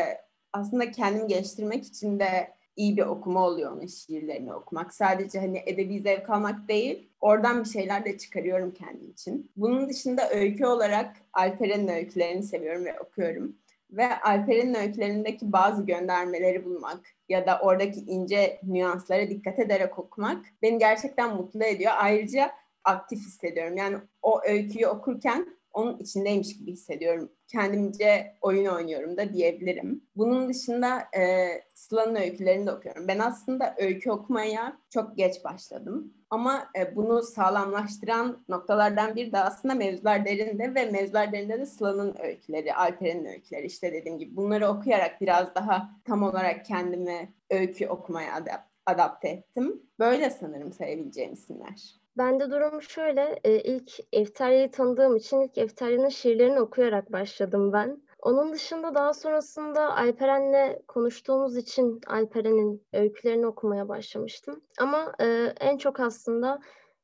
aslında 0.53 0.91
kendimi 0.91 1.29
geliştirmek 1.29 1.85
için 1.85 2.21
de 2.21 2.55
iyi 2.77 2.97
bir 2.97 3.03
okuma 3.03 3.47
oluyor 3.47 3.73
onun 3.73 3.87
şiirlerini 3.87 4.55
okumak. 4.55 4.95
Sadece 4.95 5.41
hani 5.41 5.63
edebi 5.67 6.01
zevk 6.01 6.31
almak 6.31 6.69
değil, 6.69 7.11
oradan 7.21 7.65
bir 7.65 7.69
şeyler 7.69 8.05
de 8.05 8.19
çıkarıyorum 8.19 8.71
kendim 8.75 9.11
için. 9.11 9.51
Bunun 9.57 9.89
dışında 9.89 10.31
öykü 10.31 10.67
olarak 10.67 11.17
Alperen'in 11.33 11.89
öykülerini 11.89 12.43
seviyorum 12.43 12.85
ve 12.85 13.01
okuyorum 13.01 13.57
ve 13.93 14.21
Alper'in 14.21 14.75
öykülerindeki 14.75 15.53
bazı 15.53 15.87
göndermeleri 15.87 16.65
bulmak 16.65 17.01
ya 17.29 17.47
da 17.47 17.59
oradaki 17.63 18.01
ince 18.01 18.61
nüanslara 18.63 19.31
dikkat 19.31 19.59
ederek 19.59 19.99
okumak 19.99 20.47
beni 20.63 20.79
gerçekten 20.79 21.37
mutlu 21.37 21.65
ediyor. 21.65 21.93
Ayrıca 21.97 22.51
aktif 22.85 23.19
hissediyorum. 23.19 23.77
Yani 23.77 23.99
o 24.23 24.41
öyküyü 24.45 24.87
okurken 24.87 25.57
onun 25.73 25.99
içindeymiş 25.99 26.59
gibi 26.59 26.73
hissediyorum. 26.73 27.33
Kendimce 27.49 28.37
oyun 28.41 28.67
oynuyorum 28.67 29.17
da 29.17 29.33
diyebilirim. 29.33 30.05
Bunun 30.17 30.49
dışında 30.49 30.99
e, 31.19 31.49
Sıla'nın 31.75 32.15
öykülerini 32.15 32.67
de 32.67 32.73
okuyorum. 32.73 33.09
Ben 33.09 33.19
aslında 33.19 33.75
öykü 33.79 34.11
okumaya 34.11 34.79
çok 34.91 35.17
geç 35.17 35.45
başladım. 35.45 36.15
Ama 36.31 36.69
e, 36.79 36.97
bunu 36.97 37.23
sağlamlaştıran 37.23 38.45
noktalardan 38.49 39.17
bir 39.17 39.33
de 39.33 39.39
aslında 39.39 39.75
mevzular 39.75 40.25
derinde 40.25 40.75
ve 40.75 40.91
mevzular 40.91 41.33
derinde 41.33 41.59
de 41.59 41.67
Sıla'nın 41.67 42.17
öyküleri, 42.23 42.75
Alper'in 42.75 43.25
öyküleri 43.25 43.67
işte 43.67 43.93
dediğim 43.93 44.19
gibi 44.19 44.37
bunları 44.37 44.69
okuyarak 44.69 45.21
biraz 45.21 45.55
daha 45.55 45.91
tam 46.05 46.23
olarak 46.23 46.65
kendimi 46.65 47.33
öykü 47.51 47.89
okumaya 47.89 48.45
adapte 48.87 49.29
ettim. 49.29 49.83
Böyle 49.99 50.31
sanırım 50.31 50.73
sayabileceğim 50.73 51.33
isimler. 51.33 52.02
Bende 52.19 52.51
durum 52.51 52.83
şöyle, 52.83 53.41
e, 53.45 53.61
ilk 53.61 53.91
Eftarya'yı 54.13 54.71
tanıdığım 54.71 55.17
için 55.17 55.41
ilk 55.41 55.59
Eftarya'nın 55.59 56.09
şiirlerini 56.09 56.61
okuyarak 56.61 57.13
başladım 57.13 57.73
ben. 57.73 58.03
Onun 58.23 58.53
dışında 58.53 58.95
daha 58.95 59.13
sonrasında 59.15 59.97
Alperen'le 59.97 60.79
konuştuğumuz 60.89 61.57
için 61.57 62.01
Alperen'in 62.07 62.87
öykülerini 62.93 63.47
okumaya 63.47 63.89
başlamıştım. 63.89 64.63
Ama 64.79 65.13
e, 65.21 65.55
en 65.61 65.77
çok 65.79 66.01
aslında 66.01 66.61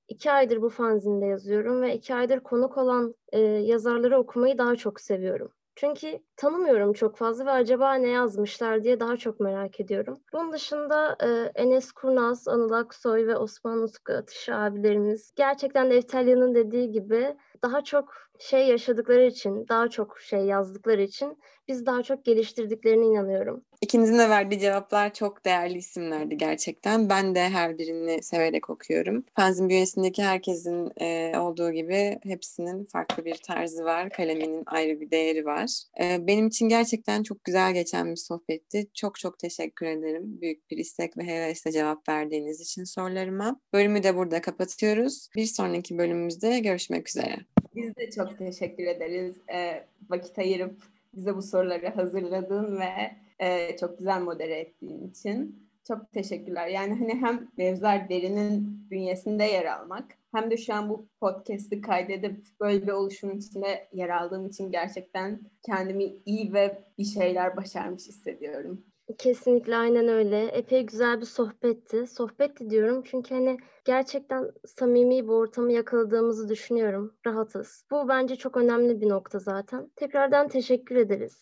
iki 0.09 0.33
aydır 0.33 0.63
bu 0.63 0.69
fanzinde 0.69 1.27
yazıyorum 1.27 1.83
ve 1.83 1.95
iki 1.95 2.15
aydır 2.15 2.41
konuk 2.41 2.79
olan 2.79 3.15
e, 3.33 3.41
yazarları 3.41 4.19
okumayı 4.19 4.59
daha 4.59 4.77
çok 4.77 5.01
seviyorum. 5.01 5.53
Çünkü 5.81 6.19
tanımıyorum 6.37 6.93
çok 6.93 7.17
fazla 7.17 7.47
ve 7.47 7.51
acaba 7.51 7.95
ne 7.95 8.09
yazmışlar 8.09 8.85
diye 8.85 9.01
daha 9.01 9.17
çok 9.17 9.41
merak 9.41 9.81
ediyorum. 9.81 10.19
Bunun 10.33 10.53
dışında 10.53 11.17
e, 11.23 11.53
Enes 11.63 11.93
Kurnaz, 11.93 12.49
Anıl 12.49 12.73
Aksoy 12.73 13.27
ve 13.27 13.37
Osman 13.37 13.83
Utku 13.83 14.13
Atış 14.13 14.49
abilerimiz 14.49 15.33
gerçekten 15.37 15.91
de 15.91 15.97
Eftalya'nın 15.97 16.55
dediği 16.55 16.91
gibi 16.91 17.37
daha 17.63 17.85
çok 17.85 18.29
şey 18.39 18.67
yaşadıkları 18.67 19.27
için, 19.27 19.69
daha 19.69 19.89
çok 19.91 20.21
şey 20.21 20.41
yazdıkları 20.41 21.03
için 21.03 21.39
biz 21.69 21.87
daha 21.87 22.03
çok 22.03 22.25
geliştirdiklerine 22.25 23.07
inanıyorum. 23.07 23.65
İkinizin 23.81 24.19
de 24.19 24.31
verdiği 24.31 24.61
cevaplar 24.61 25.15
çok 25.15 25.45
değerli 25.45 25.79
isimlerdi 25.79 26.37
gerçekten. 26.37 27.09
Ben 27.09 27.35
de 27.35 27.49
her 27.49 27.79
birini 27.79 28.23
severek 28.23 28.71
okuyorum. 28.71 29.25
Fanzin 29.37 29.69
bünyesindeki 29.69 30.23
herkesin 30.23 30.93
e, 31.01 31.39
olduğu 31.39 31.73
gibi 31.73 32.19
hepsinin 32.23 32.85
farklı 32.85 33.25
bir 33.25 33.35
tarzı 33.35 33.85
var. 33.85 34.11
Kaleminin 34.11 34.63
ayrı 34.67 35.01
bir 35.01 35.11
değeri 35.11 35.45
var. 35.45 35.83
E, 36.01 36.27
benim 36.27 36.47
için 36.47 36.69
gerçekten 36.69 37.23
çok 37.23 37.45
güzel 37.45 37.75
geçen 37.75 38.11
bir 38.11 38.17
sohbetti. 38.17 38.89
Çok 38.95 39.19
çok 39.19 39.39
teşekkür 39.39 39.87
ederim. 39.87 40.41
Büyük 40.41 40.71
bir 40.71 40.77
istek 40.77 41.19
ve 41.19 41.27
hevesle 41.27 41.73
cevap 41.73 42.09
verdiğiniz 42.09 42.61
için 42.61 42.85
sorularıma. 42.85 43.61
Bölümü 43.73 44.03
de 44.03 44.17
burada 44.17 44.41
kapatıyoruz. 44.41 45.29
Bir 45.37 45.47
sonraki 45.47 45.99
bölümümüzde 45.99 46.59
görüşmek 46.59 47.09
üzere. 47.09 47.37
Biz 47.79 47.97
de 47.97 48.11
çok 48.11 48.39
teşekkür 48.39 48.87
ederiz. 48.87 49.37
E, 49.53 49.85
vakit 50.11 50.39
ayırıp 50.39 50.83
bize 51.15 51.37
bu 51.37 51.43
soruları 51.43 51.89
hazırladığın 51.89 52.81
ve 52.81 53.17
e, 53.39 53.77
çok 53.77 53.99
güzel 53.99 54.23
modere 54.23 54.61
ettiğin 54.61 55.11
için. 55.11 55.69
Çok 55.89 56.13
teşekkürler. 56.13 56.69
Yani 56.69 56.95
hani 56.95 57.15
hem 57.15 57.49
Mevzular 57.57 58.09
Derin'in 58.09 58.87
bünyesinde 58.91 59.45
yer 59.45 59.65
almak 59.65 60.05
hem 60.33 60.51
de 60.51 60.57
şu 60.57 60.75
an 60.75 60.89
bu 60.89 61.07
podcast'i 61.21 61.81
kaydedip 61.81 62.47
böyle 62.61 62.87
bir 62.87 62.93
oluşumun 62.93 63.37
içinde 63.37 63.89
yer 63.93 64.09
aldığım 64.09 64.47
için 64.47 64.71
gerçekten 64.71 65.41
kendimi 65.63 66.05
iyi 66.27 66.53
ve 66.53 66.79
bir 66.99 67.05
şeyler 67.05 67.57
başarmış 67.57 68.09
hissediyorum. 68.09 68.85
Kesinlikle 69.17 69.77
aynen 69.77 70.09
öyle. 70.09 70.45
Epey 70.47 70.83
güzel 70.87 71.21
bir 71.21 71.27
sohbetti. 71.27 72.07
Sohbetti 72.07 72.71
diyorum 72.71 73.03
çünkü 73.07 73.35
hani 73.35 73.57
gerçekten 73.85 74.53
samimi 74.67 75.25
bir 75.25 75.29
ortamı 75.29 75.73
yakaladığımızı 75.73 76.49
düşünüyorum. 76.49 77.17
Rahatız. 77.27 77.85
Bu 77.91 78.09
bence 78.09 78.37
çok 78.37 78.57
önemli 78.57 79.01
bir 79.01 79.09
nokta 79.09 79.39
zaten. 79.39 79.91
Tekrardan 79.97 80.49
teşekkür 80.49 80.97
ederiz. 80.97 81.41